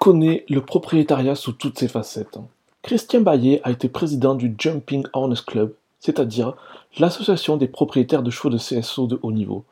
connaît 0.00 0.46
le 0.48 0.62
propriétariat 0.62 1.34
sous 1.34 1.52
toutes 1.52 1.78
ses 1.78 1.86
facettes. 1.86 2.38
Christian 2.82 3.20
Baillet 3.20 3.60
a 3.64 3.70
été 3.70 3.90
président 3.90 4.34
du 4.34 4.54
Jumping 4.58 5.04
Harness 5.12 5.42
Club, 5.42 5.74
c'est-à-dire 5.98 6.54
l'association 6.98 7.58
des 7.58 7.68
propriétaires 7.68 8.22
de 8.22 8.30
chevaux 8.30 8.48
de 8.48 8.56
CSO 8.56 9.06
de 9.06 9.20
haut 9.22 9.30
niveau. 9.30 9.62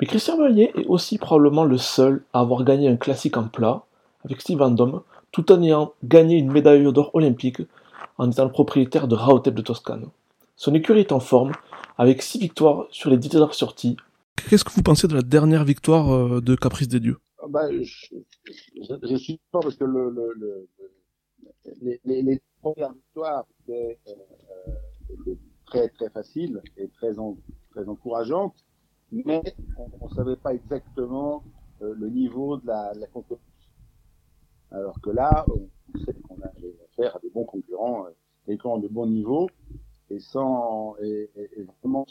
Mais 0.00 0.06
Christian 0.06 0.38
Baillet 0.38 0.72
est 0.74 0.86
aussi 0.86 1.18
probablement 1.18 1.64
le 1.64 1.76
seul 1.76 2.24
à 2.32 2.40
avoir 2.40 2.64
gagné 2.64 2.88
un 2.88 2.96
classique 2.96 3.36
en 3.36 3.44
plat 3.44 3.82
avec 4.24 4.40
Steve 4.40 4.58
Van 4.58 4.74
tout 5.32 5.52
en 5.52 5.62
ayant 5.62 5.92
gagné 6.02 6.38
une 6.38 6.50
médaille 6.50 6.90
d'or 6.90 7.10
olympique 7.12 7.60
en 8.16 8.30
étant 8.30 8.44
le 8.44 8.50
propriétaire 8.50 9.06
de 9.06 9.14
Raotep 9.14 9.54
de 9.54 9.62
Toscane. 9.62 10.06
Son 10.56 10.74
écurie 10.74 11.00
est 11.00 11.12
en 11.12 11.20
forme, 11.20 11.52
avec 11.98 12.22
six 12.22 12.38
victoires 12.38 12.86
sur 12.90 13.10
les 13.10 13.18
dix 13.18 13.28
dernières 13.28 13.54
sorties. 13.54 13.98
Qu'est-ce 14.48 14.64
que 14.64 14.72
vous 14.72 14.82
pensez 14.82 15.08
de 15.08 15.14
la 15.14 15.22
dernière 15.22 15.64
victoire 15.64 16.14
euh, 16.14 16.40
de 16.40 16.54
Caprice 16.54 16.88
des 16.88 17.00
Dieux? 17.00 17.18
Bah, 17.48 17.70
je, 17.70 19.16
suis 19.16 19.40
pas 19.50 19.60
parce 19.60 19.76
que 19.76 19.84
le, 19.84 20.10
le, 20.10 20.32
le, 20.36 20.68
les, 21.80 22.22
les, 22.22 22.40
premières 22.60 22.92
victoires 22.92 23.44
étaient 23.62 23.98
euh, 24.08 25.34
très 25.66 25.88
très 25.88 26.10
faciles 26.10 26.60
et 26.76 26.88
très, 26.88 27.12
très 27.70 27.88
encourageantes, 27.88 28.64
mais 29.10 29.42
on 30.00 30.08
savait 30.10 30.36
pas 30.36 30.54
exactement 30.54 31.42
euh, 31.82 31.94
le 31.94 32.08
niveau 32.08 32.58
de 32.58 32.66
la, 32.66 32.92
concurrence. 33.12 33.40
Alors 34.70 35.00
que 35.00 35.10
là, 35.10 35.44
on 35.48 35.98
sait 36.04 36.14
qu'on 36.14 36.40
a 36.42 36.48
affaire 36.92 37.16
à 37.16 37.18
des 37.18 37.30
bons 37.30 37.44
concurrents, 37.44 38.06
des 38.46 38.56
concurrents 38.56 38.78
de 38.78 38.88
bon 38.88 39.06
niveau, 39.06 39.48
et 40.10 40.20
sans 40.20 40.96
et, 41.02 41.30
et, 41.36 41.66
vraiment 41.80 42.06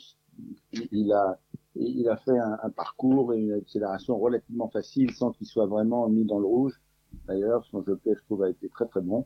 il 0.92 1.12
a 1.14 1.40
il 1.76 2.08
a 2.10 2.18
fait 2.18 2.38
un, 2.38 2.58
un, 2.64 2.70
parcours 2.70 3.34
et 3.34 3.40
une 3.40 3.54
accélération 3.54 4.18
relativement 4.18 4.70
facile 4.70 5.12
sans 5.12 5.32
qu'il 5.32 5.48
soit 5.48 5.66
vraiment 5.66 6.08
mis 6.10 6.26
dans 6.26 6.40
le 6.40 6.46
rouge. 6.46 6.82
D'ailleurs, 7.28 7.66
son 7.66 7.84
jockey, 7.84 8.14
je 8.16 8.24
trouve, 8.26 8.44
a 8.44 8.50
été 8.50 8.70
très 8.70 8.88
très 8.88 9.02
bon. 9.02 9.26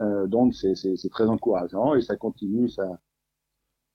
Euh, 0.00 0.26
donc 0.26 0.54
c'est 0.54 0.74
très 1.10 1.26
encourageant 1.26 1.94
et 1.94 2.02
ça 2.02 2.16
continue, 2.16 2.68
ça 2.68 3.00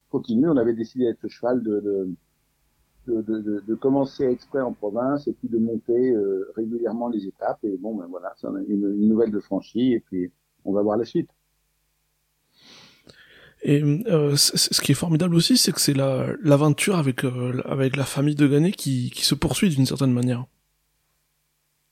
continue. 0.09 0.49
On 0.49 0.57
avait 0.57 0.73
décidé 0.73 1.05
avec 1.05 1.19
ce 1.21 1.27
cheval 1.27 1.61
de, 1.63 1.79
de 1.79 2.09
de, 3.07 3.21
de, 3.21 3.63
de, 3.67 3.75
commencer 3.75 4.25
exprès 4.25 4.61
en 4.61 4.73
province 4.73 5.27
et 5.27 5.33
puis 5.33 5.49
de 5.49 5.57
monter 5.57 6.11
euh, 6.11 6.51
régulièrement 6.55 7.09
les 7.09 7.25
étapes. 7.25 7.57
Et 7.63 7.75
bon, 7.77 7.95
ben 7.95 8.05
voilà, 8.05 8.31
c'est 8.37 8.47
une, 8.47 8.63
une 8.69 9.09
nouvelle 9.09 9.31
de 9.31 9.39
franchie 9.39 9.93
et 9.93 9.99
puis 10.01 10.31
on 10.65 10.71
va 10.71 10.83
voir 10.83 10.97
la 10.97 11.05
suite. 11.05 11.29
Et 13.63 13.83
euh, 13.83 14.35
ce 14.35 14.81
qui 14.81 14.91
est 14.91 14.95
formidable 14.95 15.35
aussi, 15.35 15.55
c'est 15.55 15.71
que 15.71 15.79
c'est 15.79 15.93
l'aventure 15.93 16.95
avec 16.95 17.23
euh, 17.23 17.61
avec 17.65 17.95
la 17.95 18.05
famille 18.05 18.33
de 18.33 18.47
Gannet 18.47 18.71
qui, 18.71 19.11
qui 19.11 19.23
se 19.23 19.35
poursuit 19.35 19.69
d'une 19.69 19.85
certaine 19.85 20.13
manière. 20.13 20.45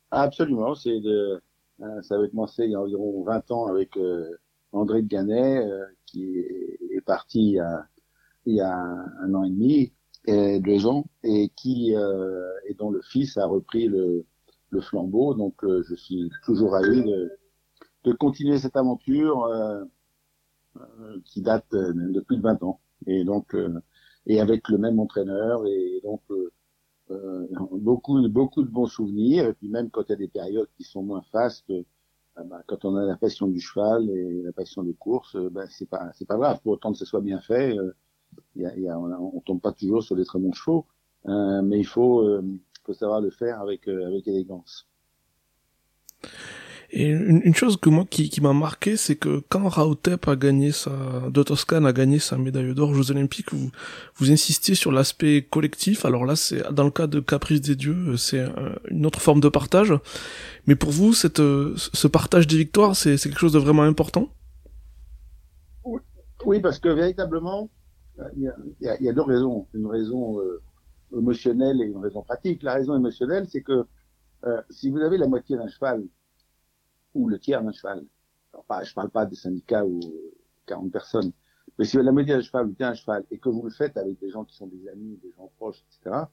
Absolument, 0.09 0.73
c'est 0.73 0.99
de 0.99 1.41
euh, 1.81 2.01
ça 2.01 2.15
avait 2.15 2.29
commencé 2.29 2.63
il 2.65 2.71
y 2.71 2.75
a 2.75 2.81
environ 2.81 3.23
20 3.23 3.51
ans 3.51 3.67
avec 3.67 3.95
euh, 3.97 4.31
André 4.71 5.03
de 5.03 5.07
Gannet 5.07 5.63
qui 6.07 6.39
est, 6.39 7.01
parti 7.05 7.39
il 7.39 7.53
y 7.53 7.59
a, 7.59 7.85
il 8.45 8.55
y 8.55 8.61
a 8.61 8.75
un, 8.75 9.33
an 9.33 9.43
et 9.43 9.49
demi, 9.49 9.93
et 10.25 10.59
deux 10.59 10.85
ans, 10.87 11.05
et 11.23 11.49
qui 11.55 11.91
et 11.91 12.73
dont 12.75 12.89
le 12.89 13.01
fils 13.01 13.37
a 13.37 13.45
repris 13.45 13.87
le, 13.87 14.25
le 14.69 14.81
flambeau. 14.81 15.33
Donc 15.33 15.55
je 15.63 15.95
suis 15.95 16.29
toujours 16.45 16.71
ravi 16.71 17.03
de, 17.03 17.31
de 18.03 18.13
continuer 18.13 18.59
cette 18.59 18.75
aventure. 18.75 19.47
Euh, 20.79 21.19
qui 21.25 21.41
date 21.41 21.73
euh, 21.73 21.93
de 21.93 22.19
plus 22.21 22.37
de 22.37 22.41
20 22.41 22.63
ans. 22.63 22.79
Et 23.05 23.23
donc, 23.23 23.53
euh, 23.53 23.81
et 24.25 24.39
avec 24.39 24.69
le 24.69 24.77
même 24.77 24.99
entraîneur, 24.99 25.65
et 25.65 25.99
donc 26.03 26.21
beaucoup, 27.71 28.27
beaucoup 28.29 28.61
de 28.61 28.69
bons 28.69 28.85
souvenirs. 28.85 29.47
Et 29.47 29.53
puis 29.53 29.67
même 29.69 29.89
quand 29.89 30.03
il 30.03 30.09
y 30.09 30.13
a 30.13 30.17
des 30.17 30.27
périodes 30.27 30.69
qui 30.77 30.83
sont 30.83 31.01
moins 31.01 31.23
fastes, 31.31 31.71
bah, 32.35 32.61
quand 32.67 32.85
on 32.85 32.95
a 32.95 33.05
la 33.05 33.17
passion 33.17 33.47
du 33.47 33.59
cheval 33.59 34.09
et 34.09 34.43
la 34.43 34.51
passion 34.51 34.83
des 34.83 34.93
courses, 34.93 35.35
bah, 35.51 35.65
c'est 35.69 35.89
pas 35.89 36.11
pas 36.27 36.37
grave. 36.37 36.61
Pour 36.61 36.73
autant 36.73 36.91
que 36.91 36.97
ce 36.97 37.05
soit 37.05 37.21
bien 37.21 37.39
fait, 37.41 37.75
y 38.55 38.65
a, 38.65 38.99
on, 38.99 39.11
on, 39.35 39.41
tombe 39.41 39.61
pas 39.61 39.71
toujours 39.71 40.03
sur 40.03 40.15
des 40.15 40.25
très 40.25 40.39
bons 40.39 40.53
chevaux, 40.53 40.85
euh, 41.27 41.61
mais 41.63 41.79
il 41.79 41.87
faut, 41.87 42.23
faut 42.85 42.93
savoir 42.93 43.21
le 43.21 43.31
faire 43.31 43.59
avec 43.61 43.87
avec 43.87 44.27
élégance. 44.27 44.87
Et 46.91 47.07
une, 47.07 47.53
chose 47.53 47.77
que 47.77 47.89
moi 47.89 48.05
qui, 48.09 48.29
qui 48.29 48.41
m'a 48.41 48.53
marqué, 48.53 48.97
c'est 48.97 49.15
que 49.15 49.43
quand 49.47 49.67
Raotep 49.67 50.27
a 50.27 50.35
gagné 50.35 50.71
sa, 50.71 50.91
de 51.29 51.43
Toscane 51.43 51.85
a 51.85 51.93
gagné 51.93 52.17
sa 52.17 52.37
médaille 52.37 52.73
d'or 52.73 52.89
aux 52.89 52.93
Jeux 52.95 53.11
Olympiques, 53.11 53.53
vous, 53.53 53.69
vous 54.15 54.31
insistiez 54.31 54.73
sur 54.73 54.91
l'aspect 54.91 55.45
collectif. 55.47 56.03
Alors 56.03 56.25
là, 56.25 56.35
c'est 56.35 56.63
dans 56.73 56.85
le 56.85 56.91
cas 56.91 57.05
de 57.05 57.19
Caprice 57.19 57.61
des 57.61 57.75
Dieux, 57.75 58.17
c'est 58.17 58.43
une 58.89 59.05
autre 59.05 59.21
forme 59.21 59.39
de 59.39 59.49
partage. 59.49 59.93
Mais 60.65 60.75
pour 60.75 60.89
vous, 60.89 61.13
cette, 61.13 61.37
ce 61.37 62.07
partage 62.07 62.47
des 62.47 62.57
victoires, 62.57 62.95
c'est 62.95 63.17
quelque 63.17 63.39
chose 63.39 63.53
de 63.53 63.59
vraiment 63.59 63.83
important? 63.83 64.29
Oui, 66.45 66.61
parce 66.61 66.79
que 66.79 66.89
véritablement, 66.89 67.69
il 68.35 68.43
y 68.81 68.87
a, 68.87 68.97
il 68.99 69.05
y 69.05 69.09
a 69.09 69.13
deux 69.13 69.21
raisons. 69.21 69.67
Une 69.73 69.87
raison 69.87 70.39
euh, 70.39 70.61
émotionnelle 71.15 71.81
et 71.81 71.85
une 71.85 71.97
raison 71.97 72.23
pratique. 72.23 72.63
La 72.63 72.73
raison 72.73 72.95
émotionnelle, 72.95 73.45
c'est 73.49 73.61
que 73.61 73.85
euh, 74.45 74.61
si 74.69 74.89
vous 74.89 74.99
avez 74.99 75.17
la 75.17 75.27
moitié 75.27 75.57
d'un 75.57 75.67
cheval 75.67 76.03
ou 77.13 77.29
le 77.29 77.39
tiers 77.39 77.63
d'un 77.63 77.71
cheval. 77.71 78.05
Alors, 78.53 78.65
pas, 78.65 78.83
je 78.83 78.93
parle 78.93 79.09
pas 79.09 79.25
des 79.25 79.35
syndicats 79.35 79.85
ou 79.85 79.99
40 80.65 80.91
personnes. 80.91 81.31
Mais 81.77 81.85
si 81.85 81.97
vous 81.97 82.03
la 82.03 82.11
moitié 82.11 82.33
d'un 82.33 82.41
cheval 82.41 82.67
ou 82.67 82.75
un 82.79 82.93
cheval 82.93 83.25
et 83.31 83.37
que 83.37 83.49
vous 83.49 83.63
le 83.63 83.69
faites 83.69 83.97
avec 83.97 84.19
des 84.19 84.29
gens 84.29 84.43
qui 84.43 84.55
sont 84.55 84.67
des 84.67 84.87
amis, 84.89 85.19
des 85.23 85.31
gens 85.37 85.51
proches, 85.57 85.83
etc., 85.89 86.23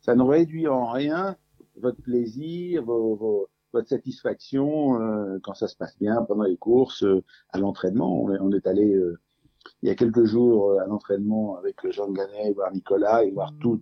ça 0.00 0.14
ne 0.14 0.22
réduit 0.22 0.68
en 0.68 0.90
rien 0.90 1.36
votre 1.76 2.00
plaisir, 2.02 2.84
vos, 2.84 3.14
vos, 3.14 3.48
votre 3.72 3.88
satisfaction 3.88 5.00
euh, 5.00 5.38
quand 5.42 5.54
ça 5.54 5.68
se 5.68 5.76
passe 5.76 5.98
bien 5.98 6.22
pendant 6.22 6.44
les 6.44 6.56
courses, 6.56 7.02
euh, 7.04 7.24
à 7.50 7.58
l'entraînement. 7.58 8.22
On, 8.22 8.52
est 8.52 8.66
allé 8.66 8.94
euh, 8.94 9.18
il 9.82 9.88
y 9.88 9.92
a 9.92 9.94
quelques 9.94 10.24
jours 10.24 10.80
à 10.80 10.86
l'entraînement 10.86 11.56
avec 11.56 11.76
Jean 11.90 12.10
Ganet, 12.10 12.52
voir 12.52 12.72
Nicolas 12.72 13.24
et 13.24 13.30
voir 13.30 13.52
tous 13.60 13.80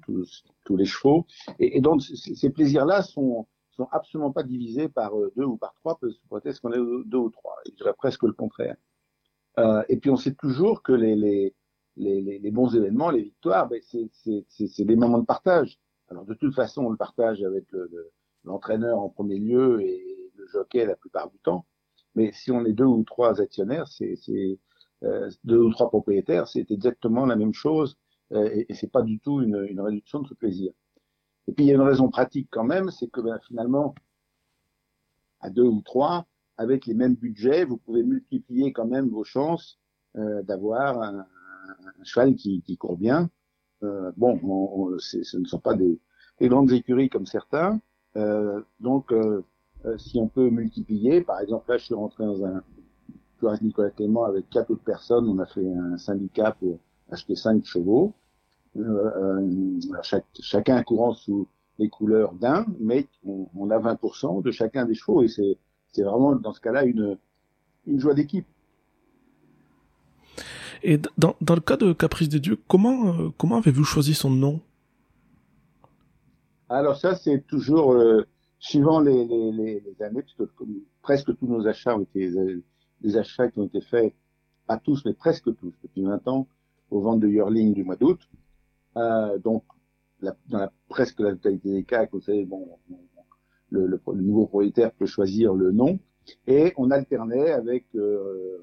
tous 0.65 0.77
les 0.77 0.85
chevaux. 0.85 1.27
Et 1.59 1.81
donc 1.81 2.03
ces 2.03 2.51
plaisirs-là 2.51 3.03
sont 3.03 3.47
sont 3.81 3.89
absolument 3.93 4.33
pas 4.33 4.43
divisés 4.43 4.89
par 4.89 5.19
euh, 5.19 5.33
deux 5.37 5.45
ou 5.45 5.57
par 5.57 5.75
trois, 5.75 5.99
peut-être 5.99 6.61
qu'on 6.61 6.73
est 6.73 7.07
deux 7.07 7.19
ou 7.19 7.31
trois. 7.31 7.57
Je 7.67 7.73
dirais 7.73 7.95
presque 7.97 8.23
le 8.25 8.33
contraire. 8.33 8.77
Euh, 9.59 9.83
et 9.89 9.97
puis 9.97 10.11
on 10.11 10.17
sait 10.17 10.35
toujours 10.35 10.83
que 10.83 10.93
les, 10.93 11.55
bons 12.53 12.75
événements, 12.75 13.11
les 13.11 13.23
victoires, 13.23 13.69
ben 13.69 13.81
c'est 13.83 14.85
des 14.85 14.97
moments 14.97 15.19
de 15.19 15.27
partage. 15.27 15.79
Alors 16.09 16.25
de 16.25 16.35
toute 16.35 16.55
façon, 16.55 16.85
on 16.85 16.91
le 16.91 16.97
partage 16.97 17.43
avec 17.43 17.67
l'entraîneur 18.45 18.97
le, 18.97 19.03
en 19.03 19.09
premier 19.09 19.39
lieu 19.39 19.81
et 19.81 20.31
le 20.35 20.47
jockey 20.49 20.85
la 20.85 20.97
plupart 20.97 21.31
du 21.31 21.39
temps. 21.39 21.67
Mais 22.15 22.33
si 22.33 22.51
on 22.51 22.65
est 22.65 22.73
deux 22.73 22.85
ou 22.85 23.03
trois 23.05 23.41
actionnaires, 23.41 23.89
c'est 23.89 24.19
euh, 25.05 25.31
deux 25.45 25.61
ou 25.61 25.71
trois 25.71 25.89
propriétaires, 25.89 26.49
c'est 26.49 26.71
exactement 26.71 27.25
la 27.27 27.37
même 27.37 27.55
chose 27.55 27.97
et, 28.33 28.67
et 28.69 28.75
c'est 28.75 28.91
pas 28.93 29.03
du 29.03 29.19
tout 29.19 29.41
une, 29.41 29.67
une 29.69 29.81
réduction 29.81 30.21
de 30.21 30.29
ce 30.29 30.35
plaisir. 30.35 30.73
Et 31.51 31.53
puis 31.53 31.65
il 31.65 31.69
y 31.69 31.73
a 31.73 31.75
une 31.75 31.81
raison 31.81 32.09
pratique 32.09 32.47
quand 32.53 32.63
même, 32.63 32.93
c'est 32.93 33.09
que 33.09 33.21
ben, 33.21 33.37
finalement, 33.49 33.97
à 35.41 35.51
deux 35.51 35.65
ou 35.65 35.83
trois, 35.83 36.27
avec 36.57 36.87
les 36.87 36.95
mêmes 36.95 37.17
budgets, 37.17 37.65
vous 37.65 37.77
pouvez 37.77 38.05
multiplier 38.05 38.73
quand 38.73 38.87
même 38.87 39.09
vos 39.09 39.25
chances 39.25 39.81
euh, 40.17 40.45
d'avoir 40.45 41.03
un, 41.03 41.27
cheval 42.05 42.37
qui, 42.37 42.63
court 42.79 42.97
bien. 42.97 43.31
Euh, 43.83 44.13
bon, 44.17 44.39
on, 44.45 44.93
on, 44.93 44.99
ce 45.01 45.37
ne 45.39 45.45
sont 45.45 45.59
pas 45.59 45.75
des, 45.75 45.99
des, 46.39 46.49
grandes 46.49 46.71
écuries 46.71 47.09
comme 47.09 47.27
certains. 47.27 47.81
Euh, 48.15 48.63
donc, 48.79 49.13
si 49.97 50.21
on 50.21 50.29
peut 50.29 50.51
multiplier, 50.51 51.21
par 51.21 51.41
exemple, 51.41 51.69
là, 51.69 51.79
je 51.79 51.87
suis 51.87 51.95
rentré 51.95 52.25
dans 52.25 52.45
un, 52.45 52.63
avec 53.43 53.63
Nicolas 53.63 53.91
Clément 53.91 54.23
avec 54.23 54.49
quatre 54.51 54.71
autres 54.71 54.85
personnes, 54.85 55.29
on 55.29 55.41
a 55.41 55.47
fait 55.47 55.69
un 55.69 55.99
syndicat 55.99 56.53
pour 56.61 56.79
acheter 57.11 57.35
cinq 57.35 57.65
chevaux. 57.65 58.15
Euh, 58.77 58.83
euh, 59.17 59.81
chaque, 60.03 60.27
chacun 60.41 60.83
courant 60.85 61.13
sous 61.13 61.49
les 61.79 61.89
couleurs 61.89 62.35
d'un, 62.35 62.67
mais 62.79 63.09
on, 63.25 63.49
on, 63.57 63.71
a 63.71 63.79
20% 63.79 64.43
de 64.43 64.51
chacun 64.53 64.85
des 64.85 64.95
chevaux 64.95 65.23
et 65.23 65.29
c'est, 65.29 65.59
c'est 65.93 66.03
vraiment 66.03 66.37
dans 66.37 66.53
ce 66.53 66.61
cas-là 66.61 66.85
une, 66.85 67.19
une 67.87 67.99
joie 67.99 68.15
d'équipe. 68.15 68.47
Et 70.83 70.99
dans, 71.19 71.35
dans 71.41 71.55
le 71.55 71.61
cas 71.61 71.77
de 71.77 71.93
Caprice 71.93 72.29
des 72.29 72.39
Dieux, 72.39 72.59
comment, 72.69 73.09
euh, 73.09 73.31
comment 73.37 73.57
avez-vous 73.57 73.85
choisi 73.85 74.15
son 74.15 74.31
nom? 74.31 74.61
Alors 76.69 76.97
ça, 76.97 77.17
c'est 77.17 77.45
toujours 77.49 77.93
euh, 77.93 78.25
suivant 78.61 79.01
les, 79.01 79.25
les, 79.25 79.81
les, 79.81 80.03
années, 80.03 80.23
puisque 80.23 80.45
presque 81.03 81.37
tous 81.37 81.47
nos 81.47 81.67
achats 81.67 81.97
ont 81.97 82.03
été 82.03 82.31
des 83.01 83.17
achats 83.17 83.51
qui 83.51 83.59
ont 83.59 83.67
été 83.67 83.81
faits, 83.81 84.15
pas 84.67 84.77
tous, 84.79 85.05
mais 85.05 85.13
presque 85.13 85.55
tous, 85.57 85.73
depuis 85.83 86.03
20 86.03 86.29
ans, 86.29 86.47
aux 86.91 87.01
ventes 87.01 87.21
de 87.21 87.29
Yearling 87.29 87.75
du 87.75 87.83
mois 87.83 87.97
d'août. 87.97 88.21
Euh, 88.97 89.39
donc, 89.39 89.65
la, 90.21 90.37
dans 90.49 90.59
la, 90.59 90.73
presque 90.89 91.21
la 91.21 91.33
totalité 91.33 91.71
des 91.71 91.85
cas, 91.85 92.07
vous 92.13 92.21
savez, 92.21 92.45
bon, 92.45 92.79
le, 93.71 93.87
le, 93.87 94.01
le, 94.07 94.23
nouveau 94.23 94.47
propriétaire 94.47 94.93
peut 94.93 95.07
choisir 95.07 95.55
le 95.55 95.71
nom, 95.71 95.99
et 96.47 96.73
on 96.77 96.91
alternait 96.91 97.51
avec 97.51 97.87
euh, 97.95 98.59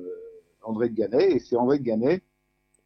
André 0.62 0.89
de 0.89 0.95
Gannet, 0.95 1.31
et 1.31 1.39
c'est 1.39 1.56
André 1.56 1.79
de 1.79 1.83
Gannet 1.83 2.21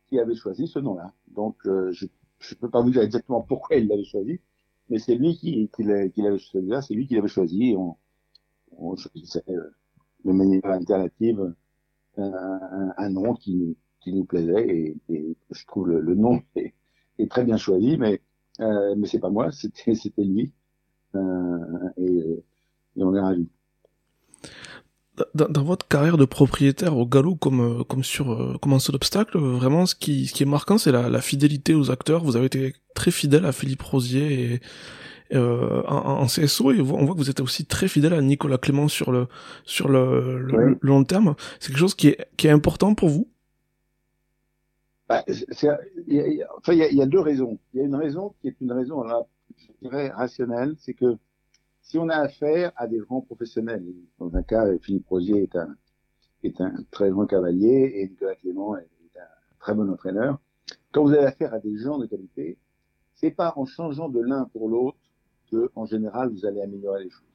qui 0.07 0.19
avait 0.19 0.35
choisi 0.35 0.67
ce 0.67 0.79
nom-là. 0.79 1.13
Donc, 1.27 1.57
euh, 1.65 1.91
je 1.91 2.05
ne 2.05 2.59
peux 2.59 2.69
pas 2.69 2.81
vous 2.81 2.91
dire 2.91 3.01
exactement 3.01 3.41
pourquoi 3.41 3.77
il 3.77 3.87
l'avait 3.87 4.03
choisi, 4.03 4.39
mais 4.89 4.99
c'est 4.99 5.15
lui 5.15 5.35
qui, 5.37 5.69
qui 5.73 5.83
l'avait 5.83 6.37
choisi 6.37 6.67
là, 6.67 6.81
c'est 6.81 6.93
lui 6.93 7.07
qui 7.07 7.15
l'avait 7.15 7.27
choisi, 7.27 7.75
on, 7.77 7.97
on 8.77 8.95
choisissait 8.95 9.43
de 10.25 10.31
manière 10.31 10.65
alternative 10.65 11.53
un, 12.17 12.93
un, 12.97 13.09
nom 13.09 13.33
qui, 13.33 13.77
qui 14.01 14.13
nous 14.13 14.25
plaisait 14.25 14.67
et, 14.67 14.97
et 15.09 15.37
je 15.49 15.65
trouve 15.65 15.87
le, 15.89 16.01
le 16.01 16.15
nom 16.15 16.41
est, 17.21 17.27
très 17.29 17.43
bien 17.43 17.57
choisi, 17.57 17.97
mais 17.97 18.21
euh, 18.59 18.95
mais 18.97 19.07
c'est 19.07 19.19
pas 19.19 19.29
moi, 19.29 19.51
c'était 19.51 19.95
c'était 19.95 20.23
lui 20.23 20.53
euh, 21.15 21.57
et, 21.97 22.43
et 22.97 23.03
on 23.03 23.15
est 23.15 23.19
ravis 23.19 23.47
dans, 25.35 25.47
dans, 25.49 25.63
votre 25.63 25.87
carrière 25.87 26.17
de 26.17 26.25
propriétaire 26.25 26.97
au 26.97 27.05
galop 27.05 27.35
comme 27.35 27.61
euh, 27.61 27.83
comme 27.83 28.03
sur 28.03 28.31
euh, 28.31 28.57
comme 28.61 28.73
un 28.73 28.79
seul 28.79 28.95
obstacle, 28.95 29.37
vraiment 29.37 29.85
ce 29.85 29.95
qui 29.95 30.27
ce 30.27 30.33
qui 30.33 30.43
est 30.43 30.47
marquant 30.47 30.77
c'est 30.77 30.91
la, 30.91 31.09
la, 31.09 31.21
fidélité 31.21 31.75
aux 31.75 31.91
acteurs. 31.91 32.23
Vous 32.23 32.35
avez 32.35 32.45
été 32.45 32.73
très 32.95 33.11
fidèle 33.11 33.45
à 33.45 33.51
Philippe 33.51 33.81
Rosier 33.81 34.53
et 34.53 34.61
euh, 35.35 35.81
en, 35.87 36.21
en, 36.21 36.25
CSO 36.25 36.71
et 36.71 36.81
on 36.81 37.05
voit 37.05 37.13
que 37.13 37.19
vous 37.19 37.29
êtes 37.29 37.39
aussi 37.39 37.65
très 37.65 37.87
fidèle 37.87 38.13
à 38.13 38.21
Nicolas 38.21 38.57
Clément 38.57 38.87
sur 38.87 39.11
le 39.11 39.27
sur 39.65 39.89
le, 39.89 40.39
le, 40.39 40.77
long 40.81 41.03
terme. 41.03 41.35
C'est 41.59 41.69
quelque 41.69 41.79
chose 41.79 41.95
qui 41.95 42.09
est 42.09 42.27
qui 42.37 42.47
est 42.47 42.51
important 42.51 42.95
pour 42.95 43.09
vous? 43.09 43.29
Bah, 45.11 45.25
il 46.07 46.93
y, 46.93 46.95
y, 46.95 47.01
a, 47.01 47.05
deux 47.05 47.19
raisons. 47.19 47.59
Il 47.73 47.79
y 47.79 47.83
a 47.83 47.85
une 47.85 47.95
raison 47.95 48.33
qui 48.39 48.47
est 48.47 48.55
une 48.61 48.71
raison 48.71 49.03
là, 49.03 49.25
je 49.57 49.67
dirais 49.81 50.09
rationnelle, 50.09 50.75
c'est 50.79 50.93
que 50.93 51.17
si 51.81 51.97
on 51.97 52.07
a 52.07 52.15
affaire 52.15 52.71
à 52.77 52.87
des 52.87 52.99
grands 52.99 53.19
professionnels, 53.19 53.83
dans 54.19 54.33
un 54.35 54.43
cas, 54.43 54.65
Philippe 54.79 55.07
Rosier 55.09 55.43
est 55.43 55.55
un, 55.57 55.75
est 56.43 56.61
un 56.61 56.73
très 56.91 57.09
grand 57.09 57.25
cavalier 57.25 57.91
et 57.95 58.07
Nicolas 58.07 58.35
Clément 58.35 58.77
est 58.77 58.87
un 59.17 59.57
très 59.59 59.73
bon 59.73 59.89
entraîneur. 59.91 60.39
Quand 60.91 61.03
vous 61.03 61.11
avez 61.11 61.25
affaire 61.25 61.53
à 61.53 61.59
des 61.59 61.77
gens 61.77 61.97
de 61.97 62.05
qualité, 62.05 62.57
c'est 63.15 63.31
pas 63.31 63.53
en 63.57 63.65
changeant 63.65 64.07
de 64.07 64.21
l'un 64.21 64.45
pour 64.45 64.69
l'autre 64.69 64.97
que, 65.51 65.69
en 65.75 65.85
général, 65.85 66.29
vous 66.29 66.45
allez 66.45 66.61
améliorer 66.61 67.03
les 67.03 67.09
choses. 67.09 67.25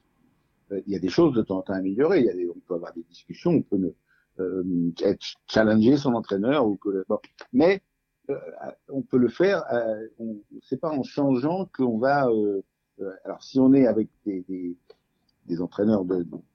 Euh, 0.73 0.81
il 0.87 0.94
y 0.94 0.96
a 0.96 0.99
des 0.99 1.11
choses 1.11 1.34
de 1.34 1.43
temps 1.43 1.58
en 1.58 1.62
temps 1.62 1.75
à 1.75 1.76
améliorer. 1.76 2.20
Il 2.20 2.26
y 2.26 2.31
a 2.31 2.34
des, 2.34 2.49
on 2.49 2.58
peut 2.67 2.75
avoir 2.75 2.94
des 2.94 3.02
discussions, 3.02 3.50
on 3.50 3.62
peut 3.62 3.76
ne, 3.76 3.90
challenger 5.46 5.96
son 5.96 6.14
entraîneur 6.14 6.66
ou 6.66 6.76
que, 6.76 7.04
bon. 7.08 7.18
mais 7.52 7.82
euh, 8.30 8.38
on 8.88 9.02
peut 9.02 9.18
le 9.18 9.28
faire. 9.28 9.64
Euh, 9.72 10.06
c'est 10.62 10.80
pas 10.80 10.90
en 10.90 11.02
changeant 11.02 11.68
qu'on 11.74 11.98
va 11.98 12.28
euh, 12.28 12.62
euh, 13.00 13.12
alors 13.24 13.42
si 13.42 13.58
on 13.60 13.72
est 13.74 13.86
avec 13.86 14.08
des, 14.24 14.42
des, 14.48 14.76
des 15.46 15.60
entraîneurs 15.60 16.04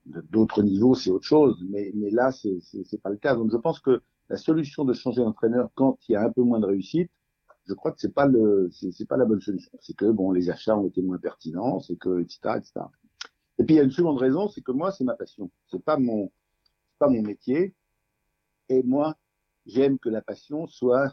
d'autres 0.05 0.63
de, 0.63 0.67
niveaux, 0.67 0.95
c'est 0.95 1.11
autre 1.11 1.25
chose, 1.25 1.63
mais, 1.69 1.91
mais 1.95 2.09
là, 2.09 2.31
c'est 2.31 3.01
pas 3.01 3.09
le 3.09 3.17
cas. 3.17 3.35
Donc 3.35 3.51
je 3.51 3.57
pense 3.57 3.79
que 3.79 4.01
la 4.29 4.37
solution 4.37 4.85
de 4.85 4.93
changer 4.93 5.21
d'entraîneur 5.21 5.69
quand 5.75 5.97
il 6.07 6.13
y 6.13 6.15
a 6.15 6.23
un 6.23 6.31
peu 6.31 6.41
moins 6.41 6.59
de 6.59 6.65
réussite, 6.65 7.11
je 7.67 7.73
crois 7.73 7.91
que 7.91 7.99
c'est 8.01 8.13
pas 8.13 8.25
le 8.25 8.69
c'est 8.71 9.07
pas 9.07 9.17
la 9.17 9.25
bonne 9.25 9.41
solution. 9.41 9.71
C'est 9.81 9.95
que 9.95 10.09
bon, 10.09 10.31
les 10.31 10.49
achats 10.49 10.77
ont 10.77 10.87
été 10.87 11.01
moins 11.01 11.19
pertinents, 11.19 11.79
c'est 11.79 11.95
que 11.95 12.21
etc 12.21 12.57
etc. 12.57 12.71
Et 13.59 13.63
puis 13.63 13.75
il 13.75 13.77
y 13.77 13.81
a 13.81 13.83
une 13.83 13.91
seconde 13.91 14.17
raison, 14.17 14.47
c'est 14.47 14.61
que 14.61 14.71
moi 14.71 14.91
c'est 14.91 15.03
ma 15.03 15.15
passion, 15.15 15.51
c'est 15.67 15.83
pas 15.83 15.97
mon 15.97 16.31
pas 17.01 17.09
mon 17.09 17.23
métier, 17.23 17.73
et 18.69 18.83
moi 18.83 19.17
j'aime 19.65 19.97
que 19.97 20.09
la 20.09 20.21
passion 20.21 20.67
soit 20.67 21.11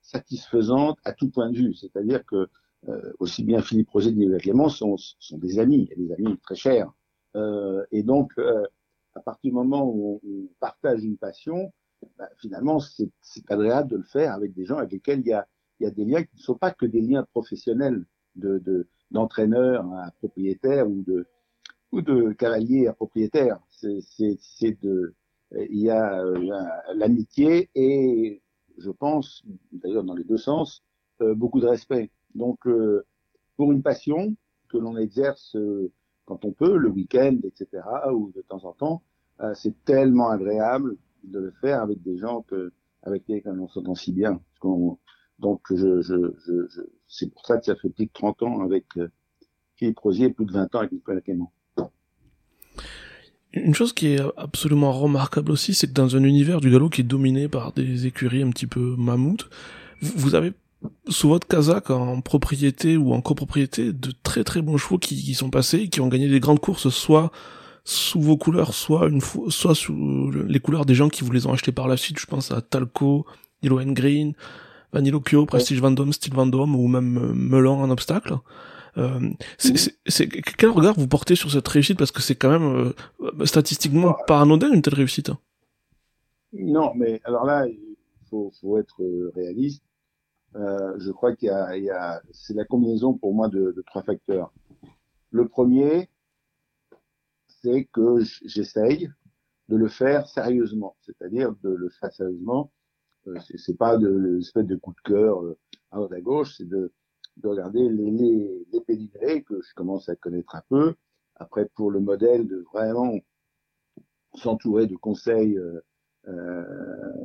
satisfaisante 0.00 0.98
à 1.04 1.12
tout 1.12 1.30
point 1.30 1.50
de 1.50 1.56
vue. 1.56 1.74
C'est-à-dire 1.74 2.24
que 2.24 2.48
euh, 2.88 3.12
aussi 3.18 3.42
bien 3.42 3.60
Philippe 3.60 3.90
Roger 3.90 4.12
que 4.12 4.18
Nicolas 4.18 4.38
Clément 4.38 4.68
sont, 4.68 4.96
sont 4.96 5.38
des 5.38 5.58
amis, 5.58 5.88
et 5.90 5.96
des 5.96 6.12
amis 6.12 6.38
très 6.38 6.54
chers. 6.54 6.92
Euh, 7.34 7.84
et 7.90 8.04
donc, 8.04 8.32
euh, 8.38 8.62
à 9.16 9.20
partir 9.20 9.50
du 9.50 9.54
moment 9.54 9.84
où 9.84 10.20
on, 10.24 10.48
partage 10.60 11.02
une 11.02 11.16
passion, 11.16 11.72
bah, 12.16 12.28
finalement, 12.36 12.78
c'est 12.78 13.10
agréable 13.50 13.90
de 13.90 13.96
le 13.96 14.04
faire 14.04 14.32
avec 14.32 14.54
des 14.54 14.64
gens 14.64 14.76
avec 14.76 14.92
lesquels 14.92 15.20
il 15.20 15.26
y 15.26 15.32
a, 15.32 15.48
il 15.80 15.84
y 15.84 15.86
a 15.88 15.90
des 15.90 16.04
liens 16.04 16.22
qui 16.22 16.36
ne 16.36 16.42
sont 16.42 16.54
pas 16.54 16.70
que 16.70 16.86
des 16.86 17.00
liens 17.00 17.24
professionnels 17.24 18.04
de 18.36 18.86
d'entraîneur 19.12 19.84
à 19.94 20.10
propriétaire 20.18 20.88
ou 20.88 21.02
de 21.02 21.26
ou 21.96 22.02
de 22.02 22.32
cavalier 22.32 22.86
à 22.86 22.92
propriétaire. 22.92 23.58
C'est 23.70 24.80
de 24.82 25.14
il 25.70 25.80
y 25.80 25.90
a 25.90 26.22
l'amitié 26.94 27.70
et 27.74 28.42
je 28.78 28.90
pense, 28.90 29.44
d'ailleurs 29.72 30.04
dans 30.04 30.14
les 30.14 30.24
deux 30.24 30.36
sens, 30.36 30.82
beaucoup 31.20 31.60
de 31.60 31.66
respect. 31.66 32.10
Donc, 32.36 32.66
euh, 32.66 33.04
pour 33.56 33.72
une 33.72 33.82
passion 33.82 34.36
que 34.68 34.76
l'on 34.76 34.96
exerce 34.96 35.56
euh, 35.56 35.90
quand 36.26 36.44
on 36.44 36.52
peut, 36.52 36.76
le 36.76 36.90
week-end, 36.90 37.38
etc., 37.44 37.82
ou 38.12 38.30
de 38.34 38.42
temps 38.42 38.64
en 38.64 38.72
temps, 38.72 39.02
euh, 39.40 39.54
c'est 39.54 39.84
tellement 39.84 40.28
agréable 40.28 40.96
de 41.24 41.38
le 41.38 41.50
faire 41.60 41.80
avec 41.80 42.02
des 42.02 42.18
gens 42.18 42.42
que, 42.42 42.72
avec 43.02 43.26
lesquels 43.28 43.58
on 43.58 43.68
s'entend 43.68 43.94
si 43.94 44.12
bien. 44.12 44.40
donc, 45.38 45.60
je, 45.70 46.02
je, 46.02 46.34
je, 46.46 46.82
c'est 47.08 47.32
pour 47.32 47.46
ça 47.46 47.58
que 47.58 47.64
ça 47.64 47.76
fait 47.76 47.90
plus 47.90 48.06
de 48.06 48.12
30 48.12 48.42
ans 48.42 48.60
avec 48.60 48.86
Philippe 49.76 49.98
Rosier 49.98 50.30
plus 50.30 50.46
de 50.46 50.52
20 50.52 50.74
ans 50.74 50.78
avec 50.80 50.92
Nicolas 50.92 51.20
Clément. 51.20 51.52
Une 53.56 53.74
chose 53.74 53.94
qui 53.94 54.08
est 54.08 54.20
absolument 54.36 54.92
remarquable 54.92 55.50
aussi, 55.50 55.72
c'est 55.72 55.86
que 55.86 55.92
dans 55.92 56.14
un 56.14 56.22
univers 56.24 56.60
du 56.60 56.70
galop 56.70 56.90
qui 56.90 57.00
est 57.00 57.04
dominé 57.04 57.48
par 57.48 57.72
des 57.72 58.06
écuries 58.06 58.42
un 58.42 58.50
petit 58.50 58.66
peu 58.66 58.94
mammouth, 58.98 59.48
vous 60.02 60.34
avez 60.34 60.52
sous 61.08 61.28
votre 61.30 61.48
Kazakh 61.48 61.90
en 61.90 62.20
propriété 62.20 62.98
ou 62.98 63.14
en 63.14 63.22
copropriété 63.22 63.94
de 63.94 64.12
très 64.22 64.44
très 64.44 64.60
bons 64.60 64.76
chevaux 64.76 64.98
qui, 64.98 65.16
qui 65.16 65.34
sont 65.34 65.48
passés 65.48 65.88
qui 65.88 66.02
ont 66.02 66.08
gagné 66.08 66.28
des 66.28 66.38
grandes 66.38 66.60
courses 66.60 66.90
soit 66.90 67.32
sous 67.82 68.20
vos 68.20 68.36
couleurs 68.36 68.74
soit 68.74 69.08
une 69.08 69.22
fois 69.22 69.46
soit 69.48 69.74
sous 69.74 70.30
les 70.30 70.60
couleurs 70.60 70.84
des 70.84 70.94
gens 70.94 71.08
qui 71.08 71.24
vous 71.24 71.32
les 71.32 71.46
ont 71.46 71.52
achetés 71.52 71.72
par 71.72 71.88
la 71.88 71.96
suite. 71.96 72.20
Je 72.20 72.26
pense 72.26 72.52
à 72.52 72.60
Talco 72.60 73.24
Nilo 73.62 73.80
Green 73.86 74.34
Vanilo 74.92 75.20
Kyo 75.20 75.46
Prestige 75.46 75.80
Vendôme 75.80 76.12
Style 76.12 76.34
Vendôme 76.34 76.76
ou 76.76 76.88
même 76.88 77.32
Melon 77.34 77.80
en 77.80 77.90
obstacle 77.90 78.36
euh, 78.98 79.30
c'est 79.58 80.28
quel 80.28 80.70
regard 80.70 80.94
vous 80.94 81.08
portez 81.08 81.34
sur 81.34 81.50
cette 81.50 81.68
réussite? 81.68 81.98
Parce 81.98 82.12
que 82.12 82.22
c'est 82.22 82.34
quand 82.34 82.50
même 82.50 82.92
euh, 83.20 83.44
statistiquement 83.44 84.16
ah. 84.18 84.24
pas 84.26 84.40
anodin 84.40 84.72
une 84.72 84.82
telle 84.82 84.94
réussite 84.94 85.30
non 86.52 86.92
mais 86.94 87.20
alors 87.24 87.44
là 87.44 87.66
il 87.66 87.96
faut, 88.30 88.50
faut 88.60 88.78
être 88.78 89.02
euh, 89.02 89.30
réaliste 89.34 89.82
euh, 90.54 90.94
je 90.98 91.10
crois 91.10 91.36
qu'il 91.36 91.48
y 91.48 91.90
a, 91.90 92.22
c'est 92.32 92.54
la 92.54 92.64
combinaison 92.64 93.12
pour 93.12 93.34
moi 93.34 93.48
de, 93.48 93.72
de, 93.72 93.82
trois 93.82 94.02
facteurs. 94.02 94.54
Le 95.30 95.48
premier, 95.48 96.08
c'est 97.46 97.84
que 97.92 98.20
j'essaye 98.44 99.10
de 99.68 99.76
le 99.76 99.88
faire 99.88 100.26
sérieusement, 100.26 100.96
c'est-à-dire 101.02 101.54
de 101.62 101.68
le 101.68 101.90
faire 101.90 102.10
sérieusement. 102.10 102.72
C'est 103.58 103.76
pas 103.76 103.98
de 103.98 104.08
l'espèce 104.08 104.64
de 104.64 104.76
coup 104.76 104.94
de 104.94 105.12
cœur 105.12 105.42
à 105.90 105.96
droite 105.96 106.12
à 106.12 106.20
gauche, 106.22 106.54
c'est 106.56 106.68
de, 106.68 106.92
de 107.36 107.48
regarder 107.48 107.88
les, 107.88 108.10
les, 108.10 108.66
les 108.72 108.80
pédigrés 108.80 109.42
que 109.42 109.60
je 109.60 109.74
commence 109.74 110.08
à 110.08 110.16
connaître 110.16 110.54
un 110.54 110.62
peu. 110.68 110.94
Après, 111.36 111.68
pour 111.74 111.90
le 111.90 112.00
modèle, 112.00 112.46
de 112.46 112.64
vraiment 112.72 113.18
s'entourer 114.34 114.86
de 114.86 114.96
conseils 114.96 115.56
euh, 115.58 115.80
euh 116.28 116.64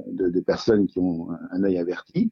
de, 0.08 0.40
personnes 0.42 0.88
qui 0.88 1.00
ont 1.00 1.30
un 1.52 1.64
œil 1.64 1.78
averti. 1.78 2.32